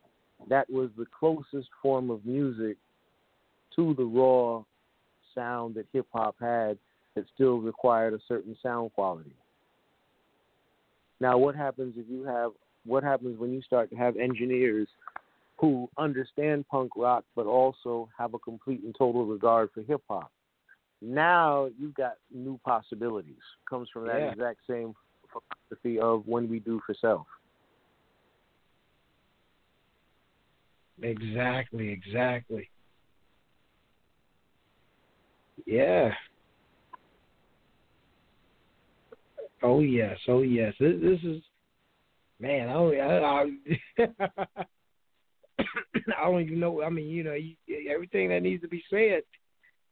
[0.48, 2.76] that was the closest form of music
[3.76, 4.62] to the raw
[5.34, 6.76] sound that hip hop had
[7.14, 9.34] that still required a certain sound quality.
[11.20, 12.50] Now, what happens if you have
[12.84, 14.88] what happens when you start to have engineers
[15.58, 20.32] who understand punk rock but also have a complete and total regard for hip hop?
[21.00, 23.42] Now you've got new possibilities.
[23.70, 24.32] Comes from that yeah.
[24.32, 24.94] exact same
[25.32, 27.26] philosophy of when we do for self.
[31.02, 32.70] Exactly, exactly.
[35.66, 36.12] Yeah.
[39.62, 40.74] Oh yes, oh yes.
[40.78, 41.42] This, this is
[42.40, 42.68] man.
[42.68, 44.46] I don't, I, I,
[46.18, 46.82] I don't even know.
[46.82, 47.54] I mean, you know, you,
[47.92, 49.22] everything that needs to be said,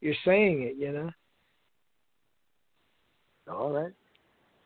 [0.01, 0.77] you're saying it.
[0.77, 1.11] You know.
[3.51, 3.93] All right,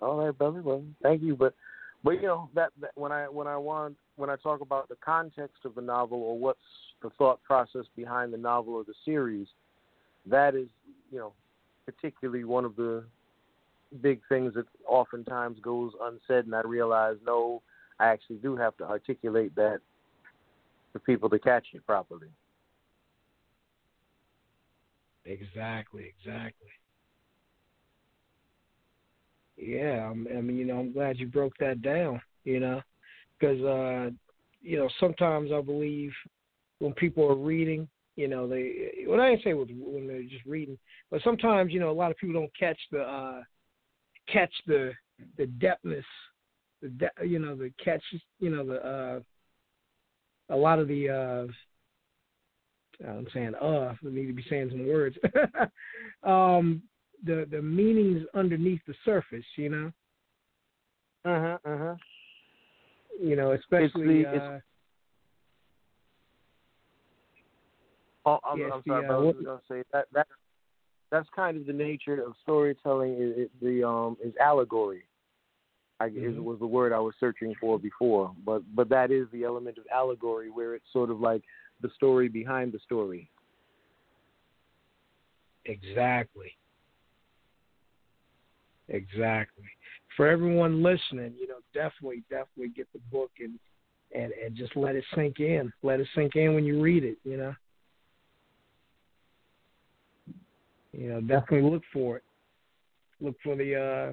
[0.01, 0.63] all right, brother.
[0.63, 1.55] Well, thank you, but
[2.03, 4.97] but you know that, that when I when I want when I talk about the
[5.05, 6.59] context of the novel or what's
[7.03, 9.49] the thought process behind the novel or the series,
[10.27, 10.69] that is
[11.11, 11.33] you know
[11.87, 13.05] particularly one of the
[14.01, 17.63] big things that oftentimes goes unsaid, and I realize no,
[17.99, 19.81] I actually do have to articulate that
[20.93, 22.29] for people to catch it properly.
[25.25, 26.69] Exactly, exactly.
[29.57, 32.21] Yeah, I mean, you know, I'm glad you broke that down.
[32.45, 32.83] You know,
[33.39, 34.11] because uh,
[34.61, 36.13] you know sometimes I believe
[36.79, 40.79] when people are reading, you know, they well I didn't say when they're just reading,
[41.11, 43.43] but sometimes you know a lot of people don't catch the uh,
[44.33, 44.93] catch the
[45.37, 46.05] the depthness,
[46.83, 48.03] the de- you know the catch
[48.41, 49.21] you know the uh,
[50.51, 51.47] a lot of the uh,
[53.09, 55.17] I'm saying uh, I need to be saying some words.
[56.23, 56.83] um,
[57.25, 59.93] the the meanings underneath the surface, you know.
[61.25, 61.59] Uh huh.
[61.65, 61.95] Uh huh.
[63.21, 64.21] You know, especially.
[64.21, 64.65] It's the, uh, it's,
[68.27, 70.27] oh, I'm, I'm sorry, the, uh, I was going to say that that
[71.11, 73.13] that's kind of the nature of storytelling.
[73.15, 75.05] Is it, the um is allegory.
[76.01, 76.43] I is, Mhm.
[76.43, 79.87] was the word I was searching for before, but but that is the element of
[79.95, 81.43] allegory where it's sort of like
[81.81, 83.31] the story behind the story.
[85.67, 86.57] Exactly.
[88.89, 89.65] Exactly.
[90.17, 93.59] For everyone listening, you know, definitely, definitely get the book and
[94.15, 95.73] and and just let it sink in.
[95.83, 97.19] Let it sink in when you read it.
[97.25, 97.55] You know.
[100.93, 102.23] You know, definitely look for it.
[103.21, 104.13] Look for the uh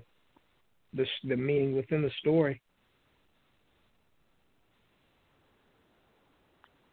[0.93, 2.61] the the meaning within the story.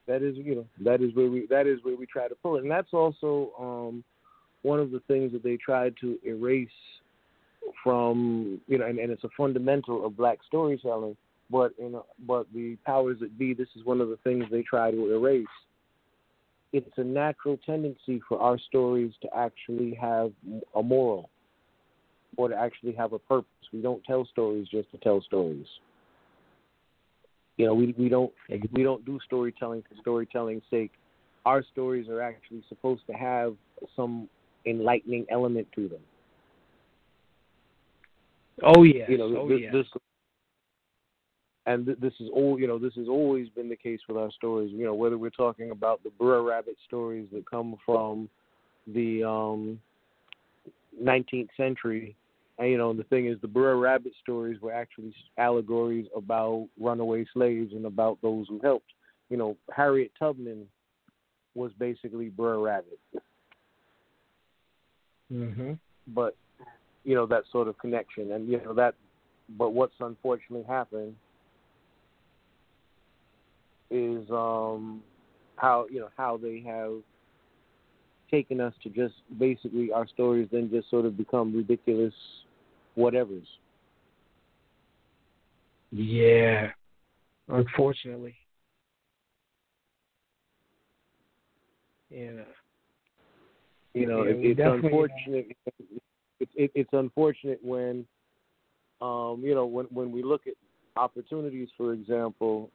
[0.08, 2.56] that is you know that is where we that is where we try to pull
[2.56, 4.02] it and that's also um
[4.62, 6.68] one of the things that they tried to erase
[7.82, 11.16] from you know and, and it's a fundamental of black storytelling
[11.50, 14.62] but you know but the powers that be this is one of the things they
[14.62, 15.46] try to erase
[16.72, 20.32] it's a natural tendency for our stories to actually have
[20.76, 21.30] a moral
[22.36, 25.66] or to actually have a purpose we don't tell stories just to tell stories
[27.58, 28.32] you know, we we don't
[28.72, 30.92] we don't do storytelling for storytelling's sake.
[31.44, 33.56] Our stories are actually supposed to have
[33.96, 34.28] some
[34.64, 36.00] enlightening element to them.
[38.62, 39.04] Oh yeah.
[39.08, 39.72] You know, oh this, yes.
[39.72, 39.86] this
[41.66, 42.78] and th- this is all you know.
[42.78, 44.72] This has always been the case with our stories.
[44.72, 48.28] You know, whether we're talking about the Brer Rabbit stories that come from
[48.86, 49.78] the um,
[51.02, 52.16] 19th century,
[52.58, 57.26] and you know, the thing is, the Brer Rabbit stories were actually allegories about runaway
[57.34, 58.90] slaves and about those who helped.
[59.28, 60.66] You know, Harriet Tubman
[61.54, 62.98] was basically Brer Rabbit,
[65.30, 65.78] Mhm.
[66.06, 66.34] but
[67.08, 68.94] you know that sort of connection, and you know that.
[69.56, 71.14] But what's unfortunately happened
[73.90, 75.02] is um,
[75.56, 77.00] how you know how they have
[78.30, 82.12] taken us to just basically our stories then just sort of become ridiculous
[82.94, 83.46] whatevers.
[85.90, 86.66] Yeah.
[87.48, 88.34] Unfortunately.
[92.10, 92.42] Yeah.
[93.94, 95.56] You know, Yeah, it, it's unfortunate.
[96.40, 96.48] Unfortunate.
[96.56, 98.06] It, it, it's unfortunate when,
[99.00, 100.54] um, you know, when when we look at
[100.96, 102.70] opportunities, for example,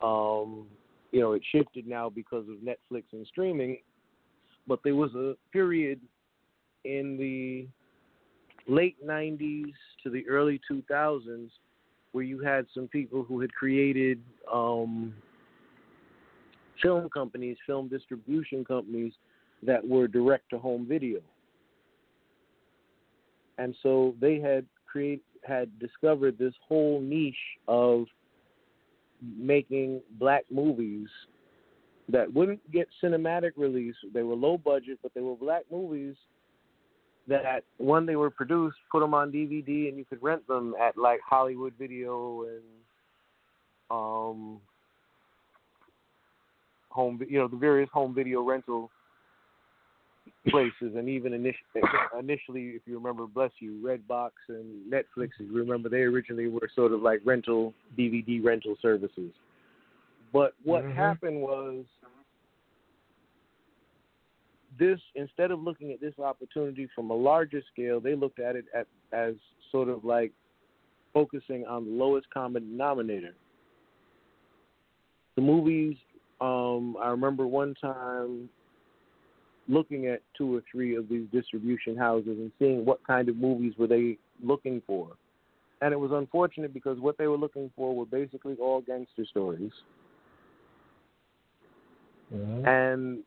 [0.00, 0.66] um,
[1.12, 3.78] you know, it shifted now because of Netflix and streaming,
[4.66, 6.00] but there was a period
[6.84, 7.66] in the
[8.72, 9.72] late 90s
[10.02, 11.50] to the early 2000s
[12.12, 14.20] where you had some people who had created
[14.52, 15.14] um,
[16.82, 19.12] film companies, film distribution companies
[19.62, 21.20] that were direct to home video.
[23.60, 27.34] And so they had create had discovered this whole niche
[27.68, 28.06] of
[29.36, 31.08] making black movies
[32.08, 33.94] that wouldn't get cinematic release.
[34.14, 36.16] They were low budget, but they were black movies
[37.28, 40.96] that when they were produced, put them on DVD, and you could rent them at
[40.96, 42.62] like Hollywood Video and
[43.90, 44.60] um,
[46.88, 48.90] home, you know, the various home video rental
[50.48, 51.82] places, and even initially,
[52.18, 55.30] initially, if you remember, bless you, Redbox and Netflix.
[55.38, 59.32] If you remember, they originally were sort of like rental DVD rental services.
[60.32, 60.94] But what Mhm.
[60.94, 61.84] happened was
[64.78, 68.66] this instead of looking at this opportunity from a larger scale, they looked at it
[68.72, 69.34] at, as
[69.70, 70.32] sort of like
[71.12, 73.34] focusing on the lowest common denominator.
[75.34, 75.96] The movies,
[76.40, 78.48] um, I remember one time
[79.70, 83.72] looking at two or three of these distribution houses and seeing what kind of movies
[83.78, 85.12] were they looking for.
[85.80, 89.70] And it was unfortunate because what they were looking for were basically all gangster stories.
[92.34, 92.66] Mhm.
[92.66, 93.18] And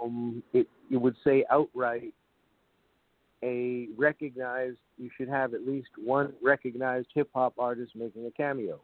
[0.00, 2.12] um, it, it would say outright
[3.42, 8.80] a recognized, you should have at least one recognized hip hop artist making a cameo.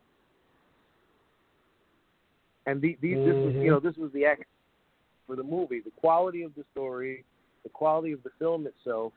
[2.67, 4.45] And the, these, this was, you know, this was the act
[5.27, 5.81] for the movie.
[5.81, 7.25] The quality of the story,
[7.63, 9.13] the quality of the film itself,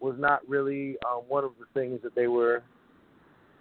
[0.00, 2.62] was not really uh, one of the things that they were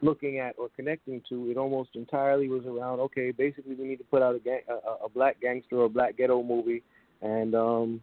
[0.01, 1.49] looking at or connecting to.
[1.49, 5.05] It almost entirely was around okay, basically we need to put out a, gang, a,
[5.05, 6.83] a black gangster or a black ghetto movie,
[7.21, 8.01] and um,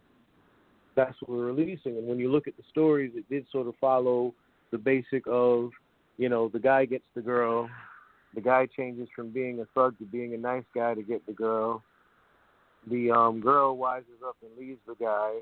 [0.95, 1.97] that's what we're releasing.
[1.97, 4.35] And when you look at the stories, it did sort of follow
[4.71, 5.71] the basic of,
[6.17, 7.69] you know, the guy gets the girl,
[8.35, 11.33] the guy changes from being a thug to being a nice guy to get the
[11.33, 11.83] girl.
[12.91, 15.39] The um, girl wises up and leaves the guy,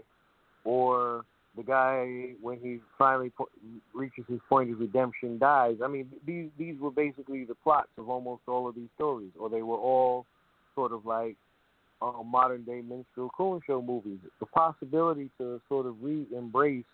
[0.64, 1.24] or
[1.56, 3.48] the guy when he finally po-
[3.94, 5.76] reaches his point of redemption dies.
[5.82, 9.48] I mean, these these were basically the plots of almost all of these stories, or
[9.48, 10.26] they were all
[10.74, 11.36] sort of like
[12.02, 14.18] uh, modern day minstrel coon show movies.
[14.38, 16.84] The possibility to sort of re-embrace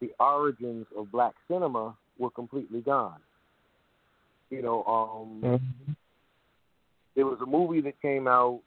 [0.00, 3.20] the origins of black cinema were completely gone.
[4.50, 5.96] You know, um, Mhm.
[7.14, 8.60] there was a movie that came out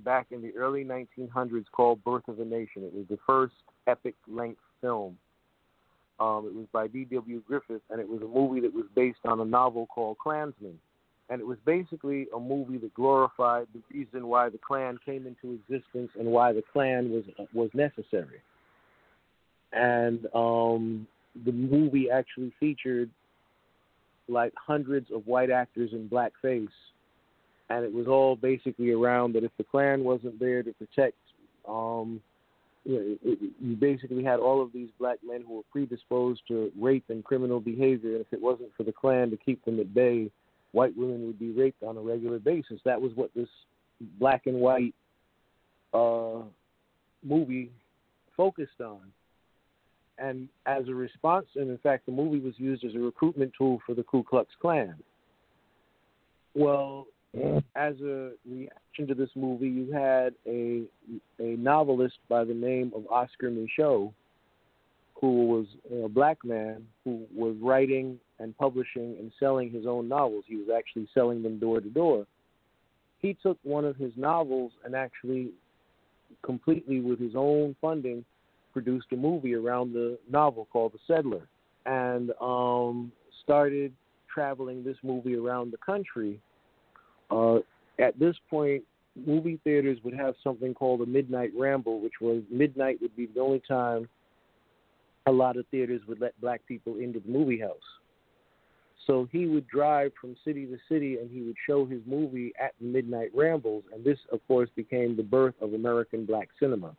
[0.00, 2.82] back in the early 1900s called Birth of a Nation.
[2.82, 3.54] It was the first
[3.86, 5.16] epic length film.
[6.20, 7.42] Um, it was by D.W.
[7.46, 10.78] Griffith, and it was a movie that was based on a novel called Clansman.
[11.30, 15.54] And it was basically a movie that glorified the reason why the Klan came into
[15.54, 17.24] existence and why the Klan was
[17.54, 18.40] was necessary.
[19.72, 21.06] And um,
[21.46, 23.08] the movie actually featured
[24.28, 26.68] like hundreds of white actors in blackface
[27.72, 31.16] and it was all basically around that if the Klan wasn't there to protect,
[31.66, 32.20] um,
[32.84, 36.42] you, know, it, it, you basically had all of these black men who were predisposed
[36.48, 39.80] to rape and criminal behavior, and if it wasn't for the Klan to keep them
[39.80, 40.30] at bay,
[40.72, 42.78] white women would be raped on a regular basis.
[42.84, 43.48] That was what this
[44.18, 44.94] black and white
[45.94, 46.42] uh,
[47.24, 47.70] movie
[48.36, 49.00] focused on.
[50.18, 53.80] And as a response, and in fact, the movie was used as a recruitment tool
[53.86, 54.94] for the Ku Klux Klan.
[56.54, 60.82] Well, as a reaction to this movie, you had a
[61.38, 64.12] a novelist by the name of Oscar Micheaux,
[65.20, 65.66] who was
[66.04, 70.44] a black man who was writing and publishing and selling his own novels.
[70.46, 72.26] He was actually selling them door to door.
[73.20, 75.52] He took one of his novels and actually,
[76.42, 78.24] completely with his own funding,
[78.72, 81.46] produced a movie around the novel called The Settler,
[81.86, 83.12] and um,
[83.44, 83.92] started
[84.32, 86.40] traveling this movie around the country
[87.32, 87.58] uh,
[87.98, 88.82] at this point,
[89.26, 93.40] movie theaters would have something called a midnight ramble, which was midnight would be the
[93.40, 94.08] only time
[95.26, 97.76] a lot of theaters would let black people into the movie house.
[99.06, 102.72] So he would drive from city to city and he would show his movie at
[102.80, 106.94] midnight rambles, and this, of course, became the birth of American black cinema.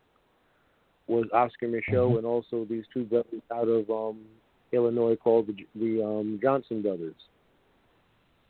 [1.08, 4.20] Was Oscar Micheaux and also these two brothers out of um,
[4.72, 7.16] Illinois called the, the um, Johnson brothers.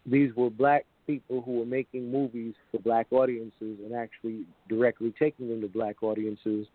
[0.05, 3.53] These were black people who were making movies for black audiences
[3.83, 6.67] and actually directly taking them to black audiences.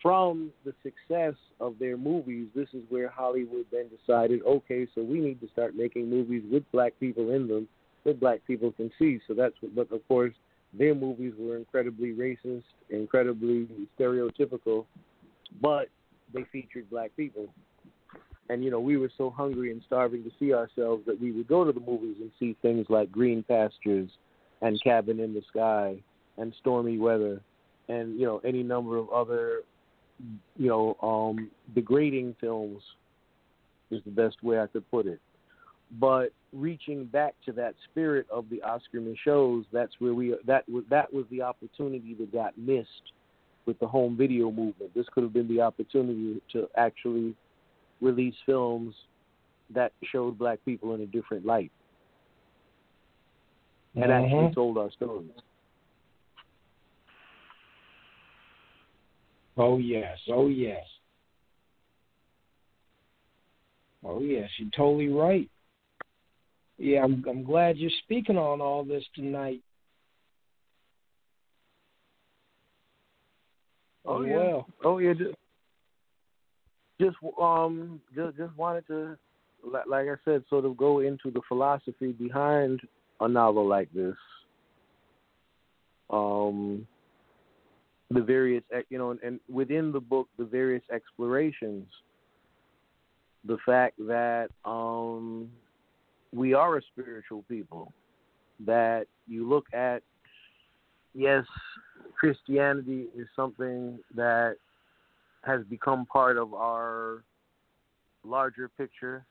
[0.00, 5.20] From the success of their movies, this is where Hollywood then decided, okay, so we
[5.20, 7.68] need to start making movies with black people in them
[8.04, 9.20] that black people can see.
[9.28, 10.34] So that's what, but of course,
[10.76, 14.86] their movies were incredibly racist, incredibly stereotypical,
[15.60, 15.88] but
[16.34, 17.46] they featured black people
[18.48, 21.48] and you know we were so hungry and starving to see ourselves that we would
[21.48, 24.10] go to the movies and see things like Green Pastures
[24.60, 25.96] and Cabin in the Sky
[26.38, 27.40] and Stormy Weather
[27.88, 29.60] and you know any number of other
[30.56, 32.82] you know um degrading films
[33.90, 35.20] is the best way I could put it.
[36.00, 40.84] But reaching back to that spirit of the Oscar Micheaux that's where we that was
[40.90, 43.12] that was the opportunity that got missed
[43.66, 44.92] with the home video movement.
[44.94, 47.36] This could have been the opportunity to actually
[48.02, 48.94] release films
[49.70, 51.70] that showed black people in a different light
[53.94, 54.54] and actually Mhm.
[54.54, 55.30] told our stories.
[59.56, 60.86] Oh yes, oh yes.
[64.04, 65.48] Oh yes, you're totally right.
[66.78, 69.62] Yeah, I'm I'm glad you're speaking on all this tonight.
[74.04, 74.36] Oh as yeah.
[74.36, 74.68] well.
[74.84, 75.12] Oh yeah.
[77.02, 79.16] Just, um, just just wanted to,
[79.64, 82.80] li- like I said, sort of go into the philosophy behind
[83.20, 84.14] a novel like this.
[86.10, 86.86] Um,
[88.10, 91.86] the various, you know, and, and within the book, the various explorations.
[93.44, 95.48] The fact that um,
[96.32, 97.92] we are a spiritual people.
[98.64, 100.02] That you look at,
[101.14, 101.44] yes,
[102.14, 104.56] Christianity is something that
[105.42, 107.22] has become part of our
[108.24, 109.24] larger picture.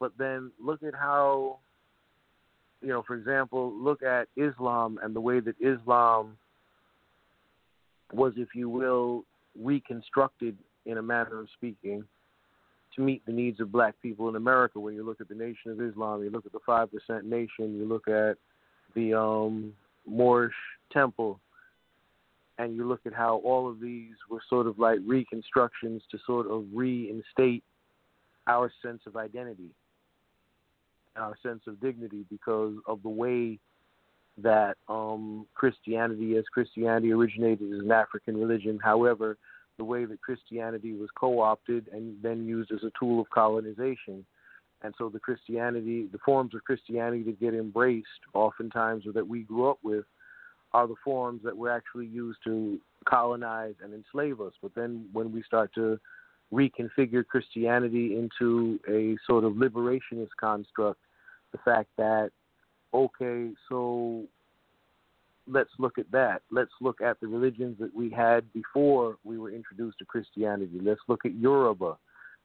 [0.00, 1.58] But then look at how,
[2.82, 6.36] you know, for example, look at Islam and the way that Islam
[8.12, 9.24] was, if you will,
[9.60, 10.56] reconstructed
[10.86, 12.04] in a manner of speaking
[12.94, 14.78] to meet the needs of black people in America.
[14.78, 17.74] When you look at the Nation of Islam, you look at the Five Percent Nation,
[17.76, 18.36] you look at
[18.94, 19.72] the um,
[20.06, 20.54] Moorish
[20.92, 21.40] Temple,
[22.58, 26.46] and you look at how all of these were sort of like reconstructions to sort
[26.46, 27.64] of reinstate
[28.46, 29.70] our sense of identity
[31.14, 33.58] and our sense of dignity because of the way
[34.42, 39.36] that um, Christianity, as Christianity originated as an African religion, however,
[39.76, 44.24] the way that Christianity was co opted and then used as a tool of colonization.
[44.82, 49.42] And so the Christianity, the forms of Christianity that get embraced oftentimes or that we
[49.42, 50.04] grew up with
[50.74, 52.78] are the forms that were actually used to
[53.08, 54.52] colonize and enslave us.
[54.60, 55.98] But then when we start to
[56.52, 61.00] reconfigure Christianity into a sort of liberationist construct,
[61.52, 62.30] the fact that,
[62.92, 64.24] okay, so
[65.46, 66.42] let's look at that.
[66.50, 70.80] Let's look at the religions that we had before we were introduced to Christianity.
[70.82, 71.96] Let's look at Yoruba.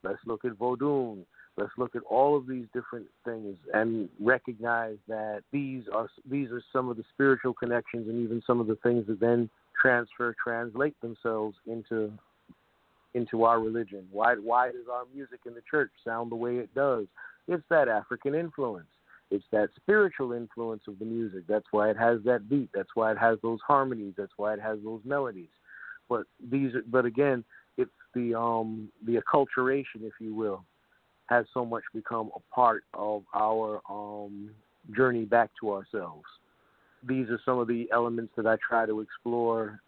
[0.03, 1.25] Let's look at Vodun.
[1.59, 6.63] Let's look at all of these different things and recognize that these are these are
[6.71, 9.49] some of the spiritual connections and even some of the things that then
[9.79, 12.11] transfer translate themselves into
[13.13, 14.07] into our religion.
[14.11, 17.07] Why why does our music in the church sound the way it does?
[17.49, 18.87] It's that African influence.
[19.31, 21.43] It's that spiritual influence of the music.
[21.47, 22.69] That's why it has that beat.
[22.73, 24.13] That's why it has those harmonies.
[24.17, 25.49] That's why it has those melodies.
[26.07, 27.43] But these, but again,
[27.77, 30.63] it's the um the acculturation, if you will,
[31.29, 34.49] has so much become a part of our um
[34.95, 36.25] journey back to ourselves.
[37.07, 39.79] These are some of the elements that I try to explore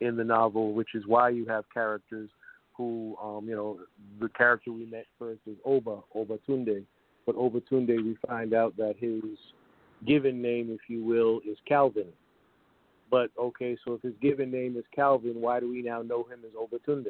[0.00, 2.30] in the novel, which is why you have characters
[2.76, 3.78] who, um, you know,
[4.20, 6.84] the character we met first is Oba, Oba Tunde
[7.28, 9.20] but Obatunde, we find out that his
[10.06, 12.06] given name, if you will, is Calvin.
[13.10, 16.38] But okay, so if his given name is Calvin, why do we now know him
[16.46, 17.04] as Obatunde?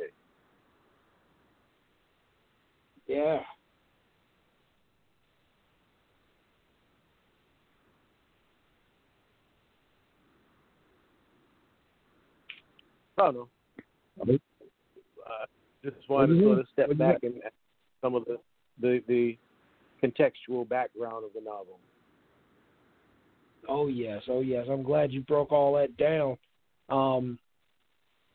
[3.07, 3.39] Yeah.
[13.19, 13.49] I don't know.
[14.21, 15.47] Uh,
[15.85, 17.35] just wanted to sort of step back and
[18.01, 18.39] some of the
[18.81, 19.37] the the
[20.03, 21.79] contextual background of the novel.
[23.69, 24.67] Oh yes, oh yes.
[24.71, 26.37] I'm glad you broke all that down.
[26.89, 27.39] Um,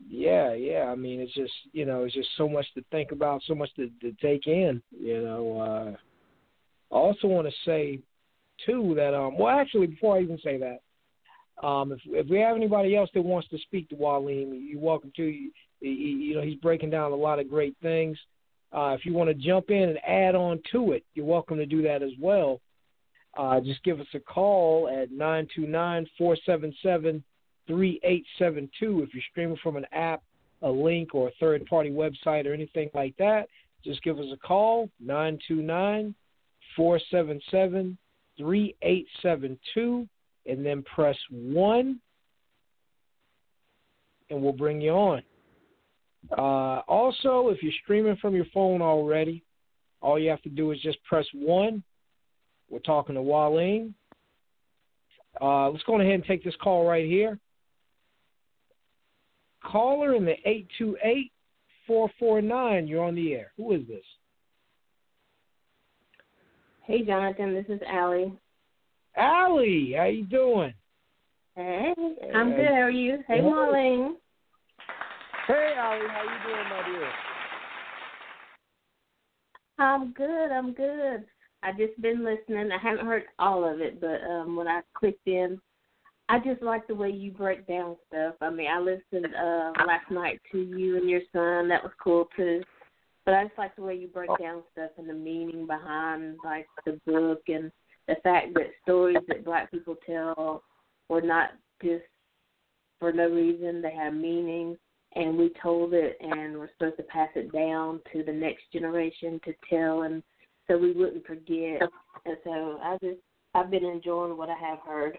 [0.07, 0.85] yeah, yeah.
[0.91, 3.73] I mean, it's just you know, it's just so much to think about, so much
[3.75, 4.81] to, to take in.
[4.91, 7.99] You know, uh, I also want to say
[8.65, 10.81] too that um, well, actually, before I even say that,
[11.61, 15.11] um, if if we have anybody else that wants to speak to Mwalim, you're welcome
[15.17, 15.23] to.
[15.23, 15.51] You,
[15.81, 18.17] you know, he's breaking down a lot of great things.
[18.71, 21.65] Uh, if you want to jump in and add on to it, you're welcome to
[21.65, 22.59] do that as well.
[23.37, 27.23] Uh, just give us a call at 929 477
[27.67, 29.03] 3872.
[29.03, 30.23] If you're streaming from an app,
[30.61, 33.47] a link, or a third party website or anything like that,
[33.83, 36.15] just give us a call 929
[36.75, 37.97] 477
[38.37, 40.07] 3872
[40.45, 41.99] and then press 1
[44.29, 45.23] and we'll bring you on.
[46.31, 49.43] Uh, also, if you're streaming from your phone already,
[50.01, 51.83] all you have to do is just press 1.
[52.69, 53.93] We're talking to Mwalim.
[55.41, 57.39] Uh, let's go ahead and take this call right here.
[59.63, 61.31] Caller in the 828
[61.87, 62.87] 449.
[62.87, 63.51] You're on the air.
[63.57, 64.03] Who is this?
[66.83, 67.53] Hey, Jonathan.
[67.53, 68.33] This is Allie.
[69.15, 70.73] Allie, how you doing?
[71.55, 71.93] Hey,
[72.33, 72.65] I'm good.
[72.65, 73.19] How are you?
[73.27, 74.15] Hey, Marlene.
[75.47, 77.11] Hey, Ali, how you doing, my dear?
[79.77, 80.51] I'm good.
[80.51, 81.25] I'm good.
[81.61, 82.71] I just been listening.
[82.71, 85.59] I haven't heard all of it, but um when I clicked in,
[86.29, 88.35] I just like the way you break down stuff.
[88.41, 91.69] I mean, I listened uh last night to you and your son.
[91.69, 92.63] That was cool too.
[93.25, 96.67] But I just like the way you break down stuff and the meaning behind like
[96.85, 97.71] the book and
[98.07, 100.63] the fact that stories that black people tell
[101.09, 101.51] were not
[101.81, 102.03] just
[102.99, 103.81] for no reason.
[103.81, 104.77] They have meaning
[105.15, 109.39] and we told it, and we're supposed to pass it down to the next generation
[109.45, 110.23] to tell, and
[110.67, 111.81] so we wouldn't forget.
[112.25, 113.19] And so I just
[113.53, 115.17] I've been enjoying what I have heard.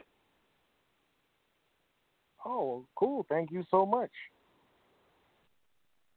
[2.45, 3.25] Oh, cool!
[3.29, 4.11] Thank you so much.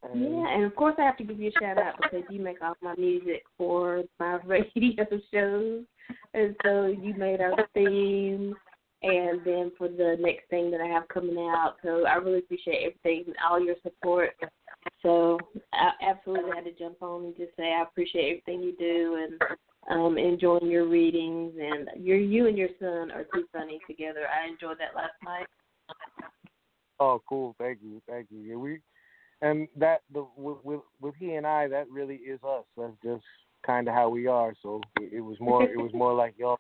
[0.04, 2.42] And yeah, and of course I have to give you a shout out because you
[2.42, 5.84] make all my music for my radio shows,
[6.34, 8.56] and so you made our theme,
[9.04, 11.76] and then for the next thing that I have coming out.
[11.84, 14.32] So I really appreciate everything, and all your support.
[15.02, 15.40] So
[15.74, 19.60] I absolutely had to jump on and just say I appreciate everything you do and
[19.90, 24.22] um enjoying your readings and your you and your son are too funny together.
[24.28, 25.48] I enjoyed that last night.
[27.00, 27.56] Oh, cool!
[27.60, 28.40] Thank you, thank you.
[28.40, 28.80] Yeah, we
[29.42, 32.66] and that the with with he and I, that really is us.
[32.76, 33.24] That's just
[33.66, 34.54] kind of how we are.
[34.62, 36.60] So it, it was more it was more like y'all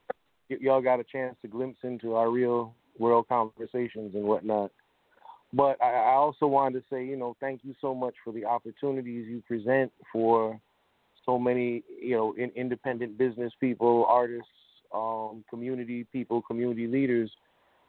[0.49, 4.71] y'all got a chance to glimpse into our real world conversations and whatnot.
[5.53, 8.45] But I, I also wanted to say, you know, thank you so much for the
[8.45, 10.59] opportunities you present for
[11.25, 14.47] so many, you know, in, independent business people, artists,
[14.93, 17.31] um, community people, community leaders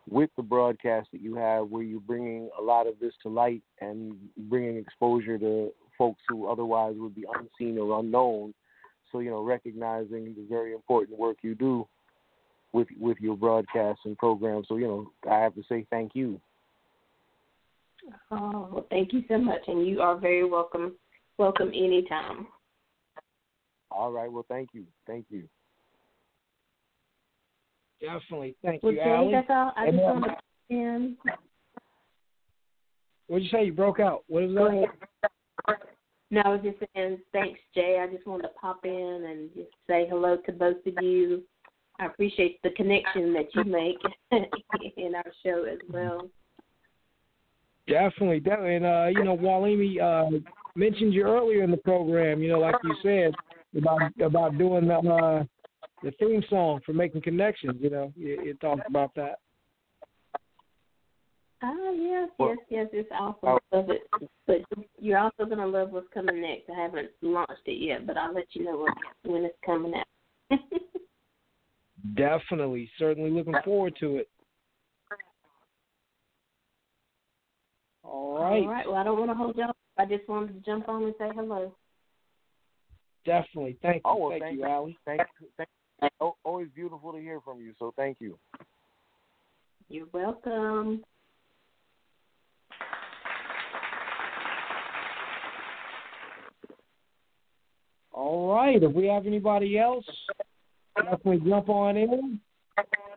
[0.09, 3.63] with the broadcast that you have, where you're bringing a lot of this to light
[3.81, 4.17] and
[4.49, 8.55] bringing exposure to folks who otherwise would be unseen or unknown.
[9.13, 11.87] So you know, recognizing the very important work you do
[12.73, 14.67] with with your broadcasts and programs.
[14.69, 16.41] So you know, I have to say thank you.
[18.31, 20.95] Oh, well, thank you so much, and you are very welcome.
[21.37, 22.47] Welcome anytime.
[23.91, 24.31] All right.
[24.31, 24.85] Well, thank you.
[25.07, 25.45] Thank you.
[28.01, 28.55] Definitely.
[28.65, 29.33] Thank well, you, Jay, Allie.
[29.33, 29.73] that's all.
[29.77, 31.17] I And just uh, want to in.
[33.27, 33.65] What'd you say?
[33.65, 34.25] You broke out.
[34.29, 34.89] What was
[35.67, 35.77] that?
[36.31, 37.99] No, I was just saying thanks, Jay.
[38.01, 41.43] I just wanted to pop in and just say hello to both of you.
[41.99, 43.99] I appreciate the connection that you make
[44.97, 46.29] in our show as well.
[47.89, 48.77] Definitely, definitely.
[48.77, 50.39] And uh, you know, Mwalim uh,
[50.77, 52.43] mentioned you earlier in the program.
[52.43, 53.33] You know, like you said
[53.77, 55.45] about about doing the uh,
[56.03, 57.77] the theme song for making connections.
[57.81, 59.39] You know, you, you talked about that.
[61.63, 62.89] Ah, yes, Well- yes, yes.
[62.93, 63.59] It's awesome.
[63.73, 64.03] Love it.
[64.47, 64.59] But
[64.99, 66.71] you're also gonna love what's coming next.
[66.71, 68.87] I haven't launched it yet, but I'll let you know
[69.25, 70.07] when, when it's coming out.
[72.15, 74.29] Definitely, certainly looking forward to it.
[78.05, 78.87] All right, All right.
[78.87, 79.77] Well, I don't want to hold you up.
[79.99, 81.75] I just wanted to jump on and say hello.
[83.25, 83.77] definitely.
[83.83, 84.71] Thank you, Oh, well, thank, thank you, you.
[84.71, 84.99] Allie.
[85.05, 85.49] Thank you.
[85.57, 85.69] Thank
[86.03, 86.09] you.
[86.21, 87.75] Oh, always beautiful to hear from you.
[87.79, 88.39] So thank you.
[89.89, 91.03] You're welcome.
[98.19, 98.83] All right.
[98.83, 100.05] If we have anybody else,
[100.97, 102.41] definitely jump on in.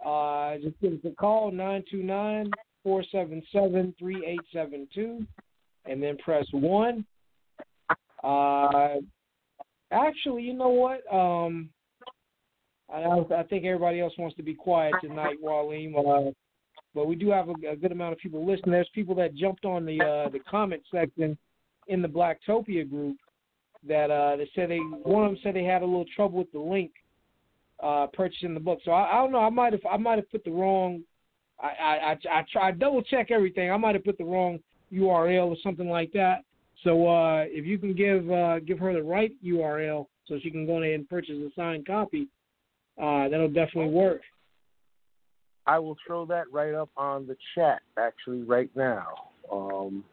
[0.05, 2.51] Uh, just give us a call nine two nine
[2.83, 5.25] four seven seven three eight seven two,
[5.85, 7.03] and then press one.
[8.23, 8.97] Uh,
[9.91, 11.01] actually, you know what?
[11.11, 11.69] Um,
[12.87, 15.95] I, I think everybody else wants to be quiet tonight, Mwalim.
[15.97, 16.31] Uh,
[16.93, 18.73] but we do have a, a good amount of people listening.
[18.73, 21.35] There's people that jumped on the uh, the comment section
[21.87, 23.17] in the Blacktopia group
[23.87, 26.51] that uh they said they one of them said they had a little trouble with
[26.51, 26.91] the link
[27.81, 28.79] uh purchasing the book.
[28.85, 29.39] So I, I don't know.
[29.39, 31.01] I might have I might have put the wrong.
[31.59, 33.71] I I I, I try double check everything.
[33.71, 34.59] I might have put the wrong
[34.93, 36.43] URL or something like that.
[36.83, 40.65] So uh if you can give uh give her the right URL so she can
[40.65, 42.27] go ahead and purchase a signed copy,
[43.01, 44.21] uh that'll definitely work.
[45.67, 49.13] I will throw that right up on the chat actually right now.
[49.51, 50.03] Um,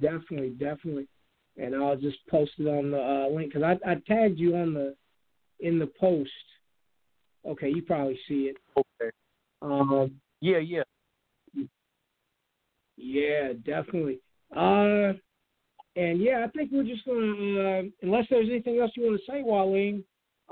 [0.00, 1.06] Definitely, definitely.
[1.60, 4.74] And I'll just post it on the uh, link because I, I tagged you on
[4.74, 4.94] the
[5.60, 6.30] in the post.
[7.46, 8.56] Okay, you probably see it.
[8.76, 9.10] okay.
[9.62, 10.82] Um, Yeah, yeah.
[12.96, 14.20] yeah, definitely.
[14.54, 15.14] Uh,
[15.96, 19.26] and yeah, I think we're just gonna, uh, unless there's anything else you want to
[19.30, 20.04] say, Mwalim,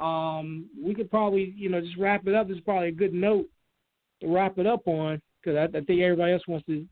[0.02, 2.48] um, we could probably, you know, just wrap it up.
[2.48, 3.46] This is probably a good note
[4.20, 6.84] to wrap it up on because I, I think everybody else wants to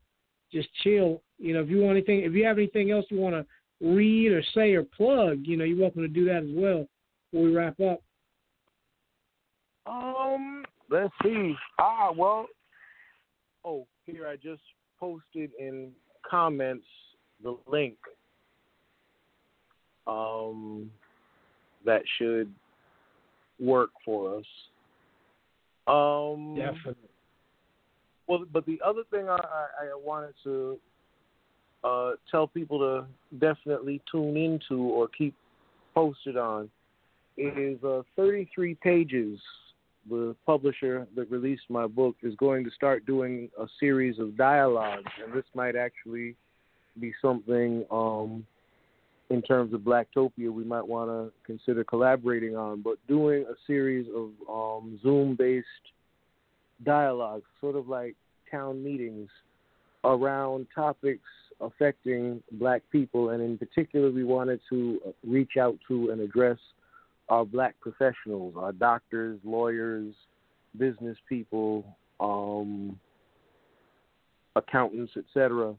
[0.53, 1.21] just chill.
[1.37, 3.45] You know, if you want anything, if you have anything else you want to
[3.81, 6.87] read or say or plug, you know, you're welcome to do that as well
[7.31, 8.01] before we wrap up.
[9.85, 11.53] Um, let's see.
[11.79, 12.47] Ah, well.
[13.63, 14.61] Oh, here I just
[14.99, 15.91] posted in
[16.29, 16.85] comments
[17.43, 17.97] the link.
[20.07, 20.91] Um,
[21.85, 22.51] that should
[23.59, 24.45] work for us.
[25.87, 27.09] Um, Definitely.
[28.27, 30.79] Well, but the other thing I, I, I wanted to
[31.85, 33.05] uh, tell people to
[33.39, 35.35] definitely tune into or keep
[35.93, 36.69] posted on
[37.37, 39.39] is uh, 33 pages
[40.09, 45.11] the publisher that released my book, is going to start doing a series of dialogues,
[45.23, 46.35] and this might actually
[46.99, 48.45] be something um,
[49.31, 52.81] in terms of Blacktopia we might want to consider collaborating on.
[52.81, 55.65] But doing a series of um, Zoom-based
[56.83, 58.15] dialogues, sort of like
[58.51, 59.29] town meetings,
[60.03, 61.23] around topics
[61.61, 66.57] affecting Black people, and in particular, we wanted to reach out to and address
[67.29, 70.13] our Black professionals, our doctors, lawyers,
[70.77, 71.85] business people,
[72.19, 72.99] um,
[74.55, 75.75] accountants, etc.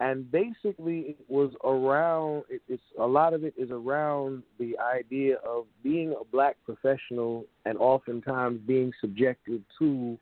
[0.00, 2.44] And basically, it was around.
[2.48, 7.44] It, it's a lot of it is around the idea of being a black professional
[7.66, 10.18] and oftentimes being subjected to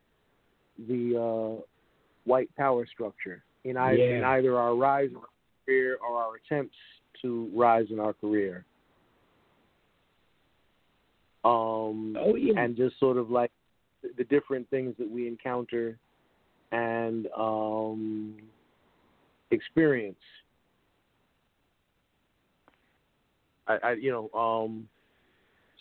[0.87, 1.61] the uh,
[2.25, 4.17] white power structure in either, Yeah.
[4.17, 5.23] in either our rise in our
[5.65, 6.77] career or our attempts
[7.21, 8.65] to rise in our career.
[11.43, 12.59] Um, Oh yeah.
[12.59, 13.51] and just sort of like
[14.17, 15.97] the different things that we encounter
[16.71, 18.37] and um,
[19.51, 20.19] experience.
[23.67, 24.87] I, I, you know, um,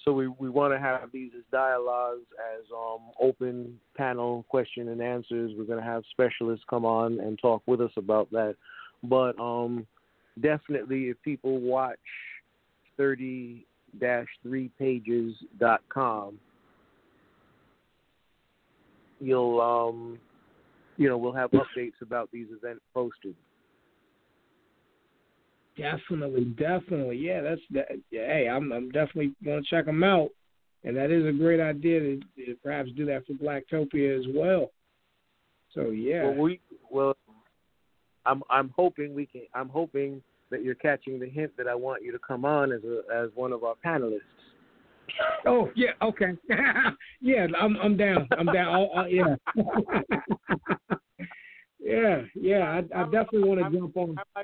[0.09, 2.25] so we we want to have these as dialogues,
[2.57, 5.53] as um, open panel question and answers.
[5.55, 8.57] We're going to have specialists come on and talk with us about that.
[9.03, 9.87] But um,
[10.41, 11.99] definitely, if people watch
[12.97, 13.67] thirty
[14.43, 16.39] three pages dot com,
[19.21, 20.19] you'll um,
[20.97, 23.35] you know we'll have updates about these events posted.
[25.79, 27.17] Definitely, definitely.
[27.19, 27.87] Yeah, that's that.
[28.11, 30.31] Hey, I'm I'm definitely going to check them out,
[30.83, 34.73] and that is a great idea to, to perhaps do that for Blacktopia as well.
[35.73, 36.61] So yeah, Well, we
[36.91, 37.17] well,
[38.27, 39.43] I'm I'm hoping we can.
[39.55, 42.81] I'm hoping that you're catching the hint that I want you to come on as
[42.83, 44.21] a as one of our panelists.
[45.47, 46.33] oh yeah, okay,
[47.21, 48.27] yeah, I'm I'm down.
[48.37, 48.75] I'm down.
[48.75, 49.37] I'll, I'll, yeah,
[51.79, 52.83] yeah, yeah.
[52.95, 54.19] I, I definitely want to jump on.
[54.35, 54.43] I-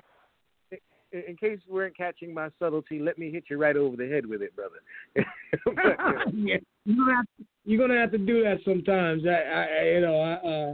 [1.14, 4.08] in in case you weren't catching my subtlety, let me hit you right over the
[4.08, 4.76] head with it, brother.
[5.64, 9.22] But, you know, yeah, you're gonna have to, you're gonna have to do that sometimes.
[9.24, 10.72] I, I I- you know, I, uh,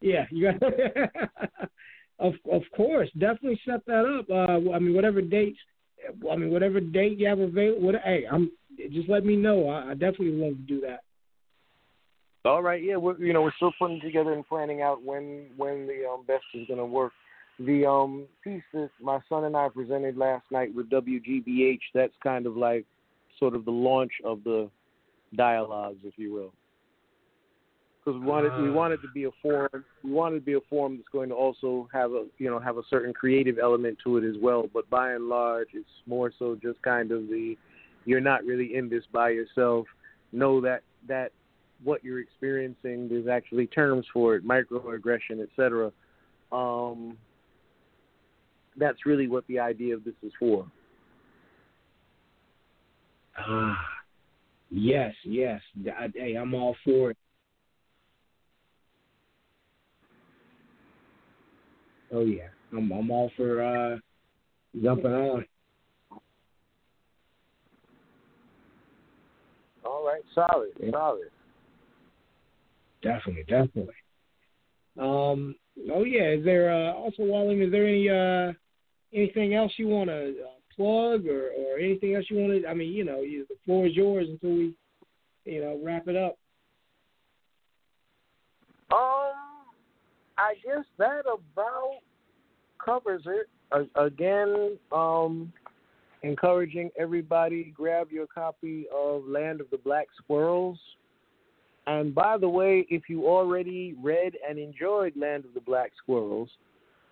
[0.00, 0.62] yeah, you got.
[2.20, 4.30] of of course, definitely set that up.
[4.30, 5.58] Uh, I mean, whatever dates,
[6.30, 7.82] I mean, whatever date you have available.
[7.82, 8.50] What, hey, I'm
[8.92, 9.68] just let me know.
[9.68, 11.00] I, I definitely love to do that.
[12.44, 15.86] All right, yeah, we're you know we're still putting together and planning out when when
[15.86, 17.12] the um, best is going to work.
[17.60, 22.46] The um piece that my son and I presented last night with WGBH, that's kind
[22.46, 22.86] of like
[23.38, 24.70] sort of the launch of the
[25.36, 26.52] dialogues, if you will.
[28.02, 28.72] Because we wanted we Ah.
[28.72, 31.86] wanted to be a forum, we wanted to be a forum that's going to also
[31.92, 34.68] have a you know have a certain creative element to it as well.
[34.72, 37.58] But by and large, it's more so just kind of the
[38.06, 39.86] you're not really in this by yourself.
[40.32, 41.32] Know that that
[41.84, 43.08] what you're experiencing.
[43.10, 45.92] There's actually terms for it, microaggression, etc.
[46.52, 47.18] Um,
[48.80, 50.66] that's really what the idea of this is for.
[53.38, 53.78] Ah,
[54.70, 55.60] yes, yes.
[55.86, 57.16] I, hey, I'm all for it.
[62.12, 63.98] Oh yeah, I'm I'm all for uh
[64.82, 65.44] jumping on.
[69.84, 70.90] All right, solid, Yeah.
[70.90, 71.30] solid.
[73.02, 73.94] Definitely, definitely.
[74.98, 75.54] Um.
[75.92, 76.30] Oh yeah.
[76.30, 77.62] Is there uh, also, Walling?
[77.62, 78.52] Is there any uh
[79.12, 82.68] anything else you want to uh, plug or or anything else you want to?
[82.68, 84.74] I mean, you know, you, the floor is yours until we,
[85.44, 86.36] you know, wrap it up.
[88.92, 89.68] Um,
[90.36, 91.98] I guess that about
[92.84, 93.48] covers it.
[93.72, 95.52] A- again, um,
[96.22, 100.78] encouraging everybody grab your copy of Land of the Black Squirrels.
[101.86, 106.50] And by the way, if you already read and enjoyed Land of the Black Squirrels,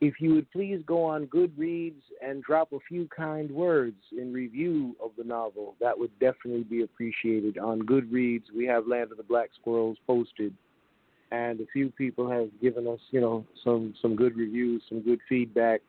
[0.01, 4.95] if you would please go on Goodreads and drop a few kind words in review
[5.03, 7.59] of the novel, that would definitely be appreciated.
[7.59, 10.55] On Goodreads, we have Land of the Black Squirrels posted
[11.31, 15.21] and a few people have given us, you know, some some good reviews, some good
[15.29, 15.81] feedback,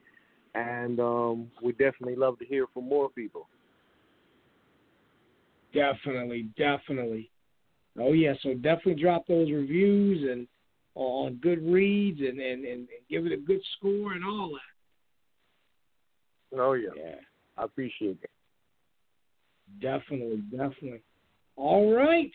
[0.56, 3.48] and um, we definitely love to hear from more people.
[5.74, 7.30] Definitely, definitely.
[8.00, 10.48] Oh yeah, so definitely drop those reviews and
[10.96, 14.50] on Goodreads and and, and, and give it a good score and all
[16.52, 16.60] that.
[16.60, 17.16] Oh yeah, Yeah,
[17.58, 18.30] I appreciate it.
[19.82, 21.02] definitely, definitely.
[21.56, 22.32] All right.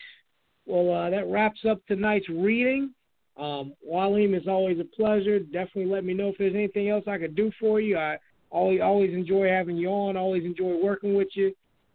[0.67, 2.95] Well, uh, that wraps up tonight's reading.
[3.37, 5.41] Um, Mwalim, it's always a pleasure.
[5.41, 7.99] Definitely let me know if there's anything else I could do for you.
[7.99, 8.19] I
[8.51, 10.17] always always enjoy having you on.
[10.17, 11.53] Always enjoy working with you.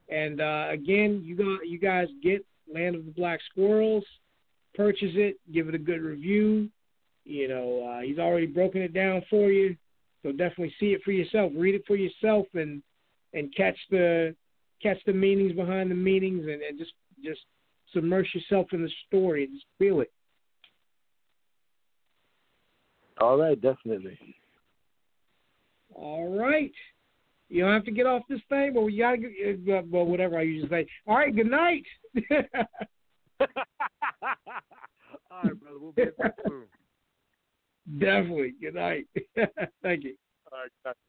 [0.09, 4.03] And uh, again, you got you guys get Land of the Black Squirrels.
[4.75, 6.69] Purchase it, give it a good review.
[7.25, 9.75] You know, uh, he's already broken it down for you,
[10.23, 12.81] so definitely see it for yourself, read it for yourself, and
[13.33, 14.35] and catch the
[14.81, 16.93] catch the meanings behind the meanings, and, and just
[17.23, 17.41] just
[17.93, 20.11] submerge yourself in the story and just feel it.
[23.19, 24.17] All right, definitely.
[25.93, 26.71] All right.
[27.49, 30.37] You don't have to get off this thing, but we gotta get, uh, well, whatever
[30.37, 30.87] I usually say.
[31.07, 31.83] All right, good night.
[35.31, 35.79] All right, brother.
[35.79, 36.63] We'll be in touch soon.
[37.99, 38.53] Definitely.
[38.61, 39.07] Good night.
[39.83, 40.15] Thank you.
[40.51, 40.99] All right, that's